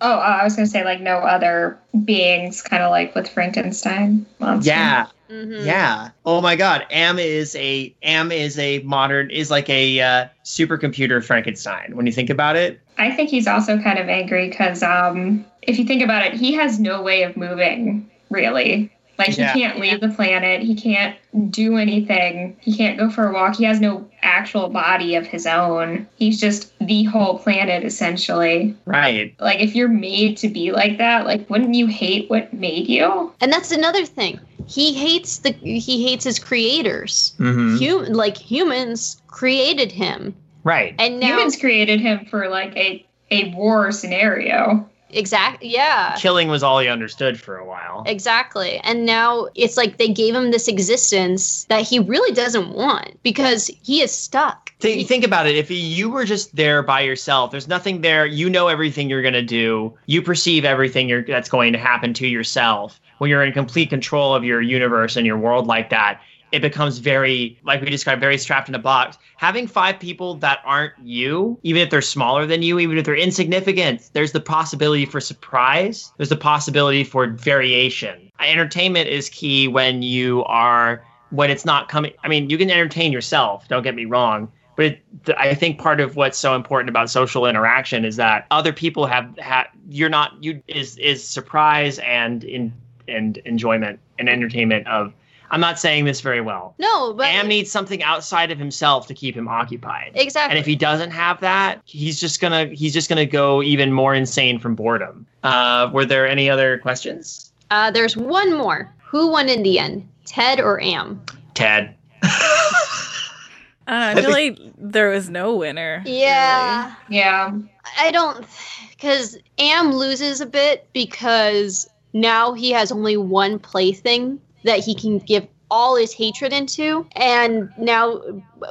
[0.00, 4.26] Oh, uh, I was gonna say like no other beings, kind of like with Frankenstein
[4.38, 4.70] monster.
[4.70, 5.64] yeah Mhm.
[5.64, 6.10] yeah.
[6.24, 11.22] Oh my God, Am is a Am is a modern is like a uh, supercomputer
[11.22, 11.94] Frankenstein.
[11.94, 15.78] When you think about it, I think he's also kind of angry because um, if
[15.78, 18.90] you think about it, he has no way of moving really.
[19.18, 19.52] Like Yeah.
[19.52, 20.62] he can't leave the planet.
[20.62, 21.16] He can't
[21.50, 22.56] do anything.
[22.60, 23.56] He can't go for a walk.
[23.56, 26.06] He has no actual body of his own.
[26.16, 28.76] He's just the whole planet essentially.
[28.84, 29.34] right?
[29.40, 33.32] Like if you're made to be like that, like wouldn't you hate what made you?
[33.40, 34.38] And that's another thing.
[34.68, 37.34] He hates the he hates his creators.
[37.38, 37.84] Mm-hmm.
[38.06, 40.94] Hum, like humans created him, Right.
[40.98, 44.88] and now Humans created him for like a a war scenario.
[45.10, 46.14] Exact yeah.
[46.18, 48.02] Killing was all he understood for a while.
[48.06, 48.78] Exactly.
[48.84, 53.68] And now it's like they gave him this existence that he really doesn't want because
[53.82, 54.72] he is stuck.
[54.80, 55.56] Think, He- think about it.
[55.56, 58.26] If you were just there by yourself, there's nothing there.
[58.26, 59.92] You know everything you're going to do.
[60.06, 63.00] You perceive everything you're, that's going to happen to yourself.
[63.18, 66.20] When you're in complete control of your universe and your world like that,
[66.52, 69.18] it becomes very, like we described, very strapped in a box.
[69.36, 73.16] Having five people that aren't you, even if they're smaller than you, even if they're
[73.16, 76.12] insignificant, there's the possibility for surprise.
[76.16, 78.30] There's the possibility for variation.
[78.40, 82.12] Entertainment is key when you are when it's not coming.
[82.24, 83.68] I mean, you can entertain yourself.
[83.68, 85.02] Don't get me wrong, but it,
[85.36, 89.38] I think part of what's so important about social interaction is that other people have
[89.38, 92.72] ha- you're not you is is surprise and in
[93.06, 95.12] and enjoyment and entertainment of.
[95.50, 96.74] I'm not saying this very well.
[96.78, 100.12] no, but Am needs something outside of himself to keep him occupied.
[100.14, 100.50] exactly.
[100.50, 104.14] And if he doesn't have that, he's just gonna he's just gonna go even more
[104.14, 105.26] insane from boredom.
[105.42, 107.52] Uh, were there any other questions?
[107.70, 108.92] uh, there's one more.
[109.04, 111.22] Who won in the end, Ted or Am?
[111.54, 111.94] Ted.
[112.22, 114.20] I don't know.
[114.20, 116.02] I feel like there was no winner.
[116.04, 116.94] Yeah.
[117.08, 117.56] Yeah.
[117.98, 118.44] I don't,
[118.90, 125.18] because Am loses a bit because now he has only one plaything that he can
[125.18, 127.06] give all his hatred into.
[127.12, 128.20] And now,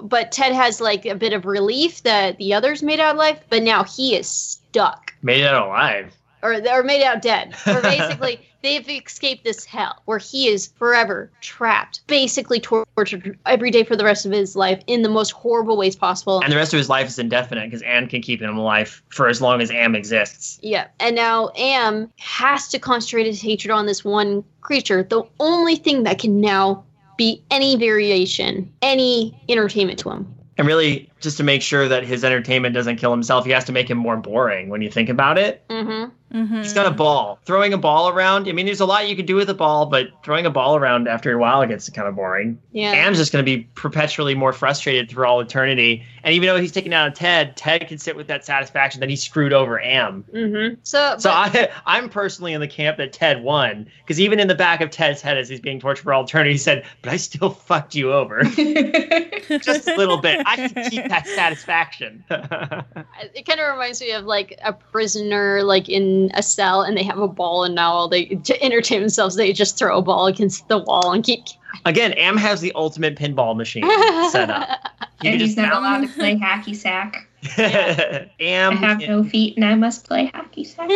[0.02, 3.64] but Ted has like a bit of relief that the others made out alive, but
[3.64, 5.14] now he is stuck.
[5.22, 6.17] Made out alive.
[6.44, 7.56] Or, or made out dead.
[7.68, 13.84] Or basically, they've escaped this hell where he is forever trapped, basically tortured every day
[13.84, 16.42] for the rest of his life in the most horrible ways possible.
[16.42, 19.28] And the rest of his life is indefinite because Am can keep him alive for
[19.28, 20.60] as long as Am exists.
[20.62, 20.88] Yeah.
[21.00, 25.04] And now Am has to concentrate his hatred on this one creature.
[25.04, 26.84] The only thing that can now
[27.18, 30.34] be any variation, any entertainment to him.
[30.58, 33.72] And really, just to make sure that his entertainment doesn't kill himself, he has to
[33.72, 35.68] make him more boring when you think about it.
[35.70, 36.12] Mm-hmm.
[36.34, 36.58] Mm-hmm.
[36.58, 37.40] He's got a ball.
[37.46, 39.86] Throwing a ball around, I mean, there's a lot you can do with a ball,
[39.86, 42.60] but throwing a ball around after a while gets kind of boring.
[42.74, 42.92] Yeah.
[42.92, 46.04] Am's just going to be perpetually more frustrated through all eternity.
[46.24, 49.16] And even though he's taking out Ted, Ted can sit with that satisfaction that he
[49.16, 50.26] screwed over Am.
[50.34, 50.76] mm-hmm.
[50.84, 54.50] So, So but- I, I'm personally in the camp that Ted won because even in
[54.50, 57.14] the back of Ted's head as he's being tortured for all eternity, he said, "But
[57.14, 60.42] I still fucked you over just a little bit.
[60.46, 65.90] I can keep that satisfaction." it kind of reminds me of like a prisoner, like
[65.90, 69.36] in a cell, and they have a ball, and now all they to entertain themselves,
[69.36, 71.44] they just throw a ball against the wall and keep.
[71.86, 73.84] Again, Am has the ultimate pinball machine
[74.32, 74.70] set up.
[75.24, 77.28] You and can he's just not allowed to play hacky sack.
[77.58, 80.92] I Am have no feet and I must play hacky sack.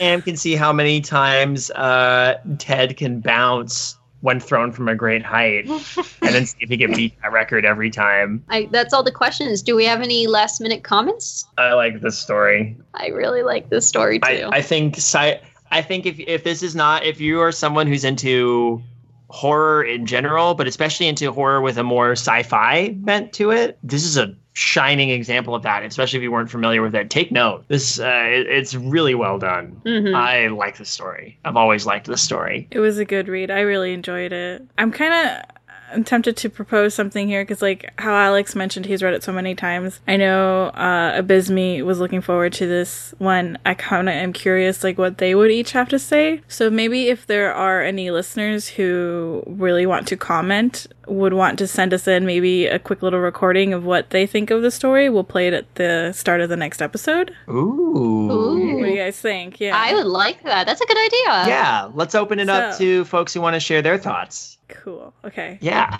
[0.00, 5.22] Am can see how many times uh, Ted can bounce when thrown from a great
[5.22, 8.42] height, and then see if he can beat that record every time.
[8.48, 9.62] I, that's all the questions.
[9.62, 11.46] Do we have any last minute comments?
[11.58, 12.76] I like this story.
[12.94, 14.26] I really like this story too.
[14.26, 15.40] I, I think sci-
[15.70, 18.82] I think if if this is not if you are someone who's into
[19.28, 24.04] horror in general, but especially into horror with a more sci-fi bent to it, this
[24.04, 25.84] is a shining example of that.
[25.84, 27.64] Especially if you weren't familiar with it, take note.
[27.68, 29.80] This uh, it- it's really well done.
[29.84, 30.14] Mhm.
[30.14, 31.38] I like the story.
[31.44, 32.66] I've always liked the story.
[32.70, 33.50] It was a good read.
[33.50, 34.62] I really enjoyed it.
[34.78, 35.55] I'm kind of
[35.92, 39.32] I'm tempted to propose something here because, like how Alex mentioned, he's read it so
[39.32, 40.00] many times.
[40.06, 43.58] I know uh, Abysme was looking forward to this one.
[43.64, 46.42] I kind of am curious, like what they would each have to say.
[46.48, 51.66] So maybe if there are any listeners who really want to comment, would want to
[51.66, 55.08] send us in maybe a quick little recording of what they think of the story.
[55.08, 57.34] We'll play it at the start of the next episode.
[57.48, 57.96] Ooh.
[57.96, 58.76] Ooh.
[58.78, 59.60] What do you guys think?
[59.60, 60.66] Yeah, I would like that.
[60.66, 61.48] That's a good idea.
[61.48, 64.55] Yeah, let's open it up to folks who want to share their thoughts.
[64.68, 65.14] Cool.
[65.24, 65.58] Okay.
[65.60, 65.96] Yeah.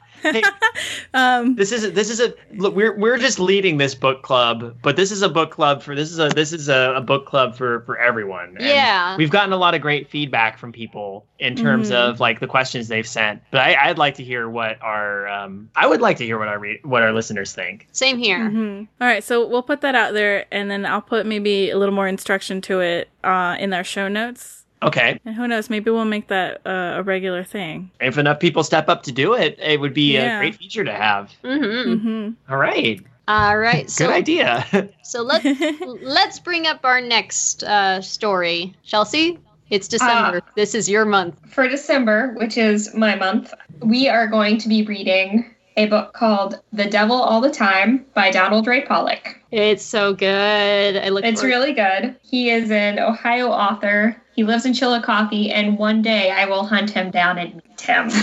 [0.22, 0.42] Hey,
[1.14, 2.74] um, this is this is a look.
[2.74, 6.10] We're we're just leading this book club, but this is a book club for this
[6.10, 8.48] is a this is a, a book club for for everyone.
[8.58, 9.16] And Yeah.
[9.16, 11.94] we've gotten a lot of great feedback from people in terms Mhm.
[11.94, 13.40] of like the questions they've sent.
[13.50, 16.48] But I, I'd like to hear what our um, I would like to hear what
[16.48, 17.88] our re- what our listeners think.
[17.92, 18.40] Same here.
[18.40, 18.88] mhm.
[19.00, 21.94] All right, so we'll put that out there, and then I'll put maybe a little
[21.94, 24.59] more instruction to it uh, in our show notes.
[24.82, 27.90] Okay, And who knows, maybe we'll make that uh, a regular thing.
[28.00, 30.36] if enough people step up to do it, it would be Yeah.
[30.36, 31.30] a great feature to have.
[31.44, 33.90] hmm hmm All right, All right.
[33.90, 34.64] So good idea.
[35.02, 35.46] so let's
[35.86, 38.74] let's bring up our next uh, story.
[38.82, 40.40] Chelsea, it's December.
[40.56, 41.36] this is your month.
[41.52, 43.52] For December, which is my month,
[43.82, 48.30] we are going to be reading a book called The Devil All the Time by
[48.30, 49.38] Donald Ray Pollock.
[49.50, 50.96] It's so good.
[50.96, 51.24] I look.
[51.24, 52.16] It's forward- really good.
[52.22, 54.20] He is an Ohio author.
[54.34, 58.10] He lives in Chillicothe, and one day I will hunt him down and meet him.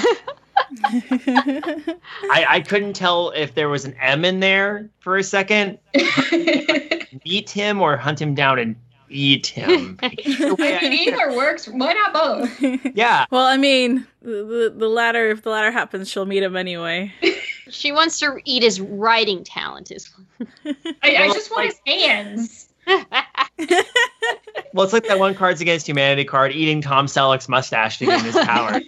[2.29, 5.77] I, I couldn't tell if there was an M in there for a second.
[7.25, 8.75] Meet him or hunt him down and
[9.09, 9.97] eat him.
[10.03, 11.67] Either way, I mean, I- either works.
[11.67, 12.61] Why not both?
[12.95, 15.29] yeah, well, I mean, the, the the latter.
[15.29, 17.13] If the latter happens, she'll meet him anyway.
[17.69, 19.91] She wants to eat his writing talent.
[19.91, 20.09] Is
[20.65, 22.69] I, I just want his hands.
[22.87, 28.23] well, it's like that one Cards Against Humanity card, eating Tom Selleck's mustache to gain
[28.23, 28.83] his powers.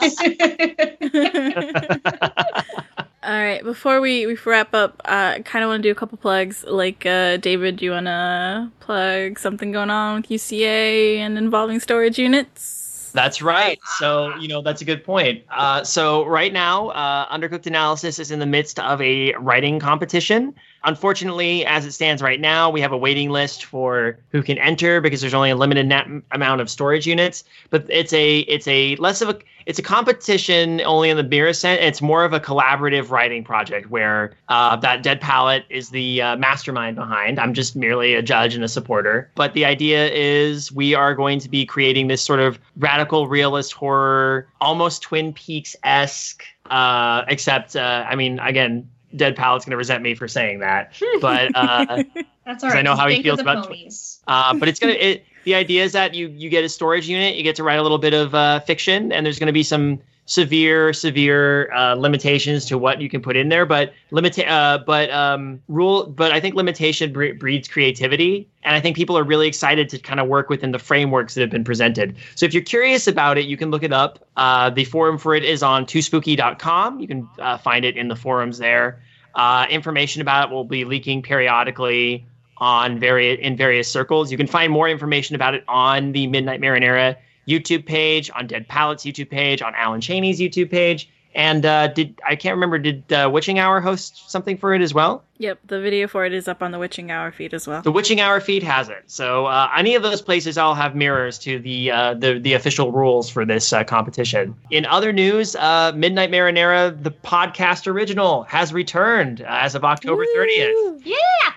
[3.30, 5.96] All right, before we, we wrap up, uh, I kind of want to do a
[5.96, 6.64] couple plugs.
[6.64, 11.80] Like, uh, David, do you want to plug something going on with UCA and involving
[11.80, 13.12] storage units?
[13.14, 13.78] That's right.
[14.00, 15.44] So, you know, that's a good point.
[15.52, 20.56] Uh, so, right now, uh, Undercooked Analysis is in the midst of a writing competition.
[20.84, 25.02] Unfortunately, as it stands right now, we have a waiting list for who can enter
[25.02, 27.44] because there's only a limited net amount of storage units.
[27.70, 31.54] But it's a it's a less of a it's a competition only in the mere
[31.54, 31.80] sense.
[31.82, 36.36] It's more of a collaborative writing project where uh, that Dead Palette is the uh,
[36.38, 37.40] mastermind behind.
[37.40, 39.30] I'm just merely a judge and a supporter.
[39.36, 43.74] But the idea is we are going to be creating this sort of radical realist
[43.74, 46.44] horror, almost Twin Peaks esque.
[46.72, 50.94] Uh, except, uh, I mean, again, Dead Palette's going to resent me for saying that,
[51.22, 52.04] but uh,
[52.46, 54.20] That's 'Cause all I know just how he think of feels about tw- ponies.
[54.28, 54.94] uh, but it's gonna.
[54.94, 57.80] It, the idea is that you you get a storage unit, you get to write
[57.80, 60.00] a little bit of uh, fiction, and there's going to be some
[60.30, 63.66] severe severe uh, limitations to what you can put in there.
[63.66, 68.80] But limit, uh, but um, rule, but I think limitation bre- breeds creativity, and I
[68.80, 71.64] think people are really excited to kind of work within the frameworks that have been
[71.64, 72.16] presented.
[72.36, 74.24] So if you're curious about it, you can look it up.
[74.38, 77.00] Uh, the forum for it is on toospooky.com.
[77.00, 79.02] You can uh, find it in the forums there.
[79.34, 82.24] Uh, information about it will be leaking periodically
[82.58, 84.32] on various in various circles.
[84.32, 87.16] You can find more information about it on the Midnight Marinara
[87.50, 91.10] YouTube page, on Dead Palettes YouTube page, on Alan Cheney's YouTube page.
[91.36, 92.80] And uh, did I can't remember?
[92.80, 95.24] Did uh, Witching Hour host something for it as well?
[95.38, 97.84] Yep, the video for it is up on the Witching Hour feed as well.
[97.84, 99.04] The Witching Hour feed has it.
[99.06, 102.92] So uh, any of those places all have mirrors to the uh, the the official
[102.92, 104.56] rules for this uh, competition.
[104.72, 110.26] In other news, uh, Midnight Marinara, the podcast original, has returned uh, as of October
[110.34, 110.74] thirtieth.
[110.74, 111.00] Woo!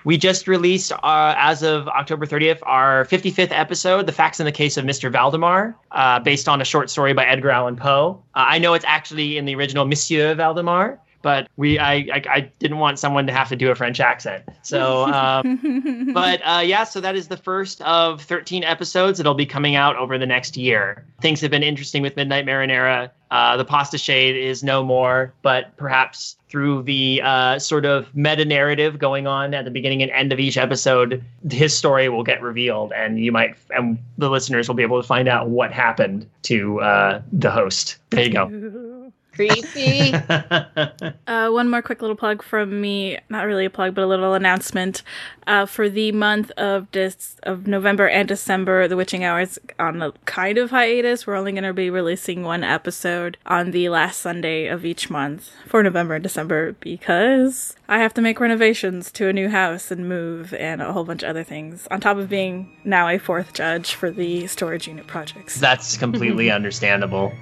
[0.04, 4.52] We just released, uh, as of October 30th, our 55th episode, The Facts in the
[4.52, 5.10] Case of Mr.
[5.10, 8.22] Valdemar, uh, based on a short story by Edgar Allan Poe.
[8.34, 12.40] Uh, I know it's actually in the original Monsieur Valdemar, but we I, I, I
[12.58, 14.44] didn't want someone to have to do a French accent.
[14.62, 19.46] So, um, but uh, yeah, so that is the first of 13 episodes that'll be
[19.46, 21.06] coming out over the next year.
[21.20, 23.10] Things have been interesting with Midnight Marinara.
[23.30, 28.44] Uh, the pasta shade is no more, but perhaps through the uh, sort of meta
[28.44, 32.42] narrative going on at the beginning and end of each episode, his story will get
[32.42, 36.28] revealed, and you might, and the listeners will be able to find out what happened
[36.42, 37.96] to uh, the host.
[38.10, 38.88] There you go.
[39.32, 40.12] Creepy.
[41.26, 43.18] Uh, one more quick little plug from me.
[43.28, 45.02] Not really a plug, but a little announcement.
[45.46, 50.12] Uh, for the month of dis- of November and December, The Witching Hours on a
[50.26, 51.26] kind of hiatus.
[51.26, 55.50] We're only going to be releasing one episode on the last Sunday of each month
[55.66, 60.08] for November and December because I have to make renovations to a new house and
[60.08, 61.88] move and a whole bunch of other things.
[61.90, 65.58] On top of being now a fourth judge for the storage unit projects.
[65.58, 67.32] That's completely understandable.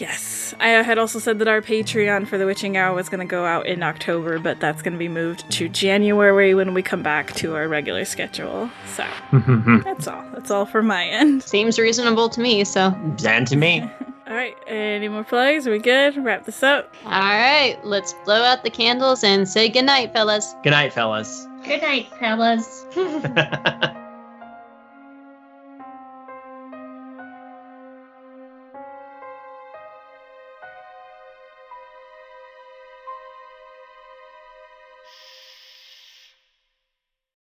[0.00, 0.54] Yes.
[0.58, 3.44] I had also said that our Patreon for The Witching Hour was going to go
[3.44, 7.34] out in October, but that's going to be moved to January when we come back
[7.34, 8.70] to our regular schedule.
[8.86, 9.06] So,
[9.84, 10.24] that's all.
[10.32, 11.42] That's all for my end.
[11.42, 12.64] Seems reasonable to me.
[12.64, 13.82] So, all and to me.
[14.30, 14.56] All right.
[14.68, 15.66] Any more plugs?
[15.66, 16.16] Are we good?
[16.16, 16.94] Wrap this up.
[17.04, 17.76] All right.
[17.82, 20.54] let's blow out the candles and say goodnight, fellas.
[20.62, 21.48] Good night, fellas.
[21.64, 22.86] Good night, fellas.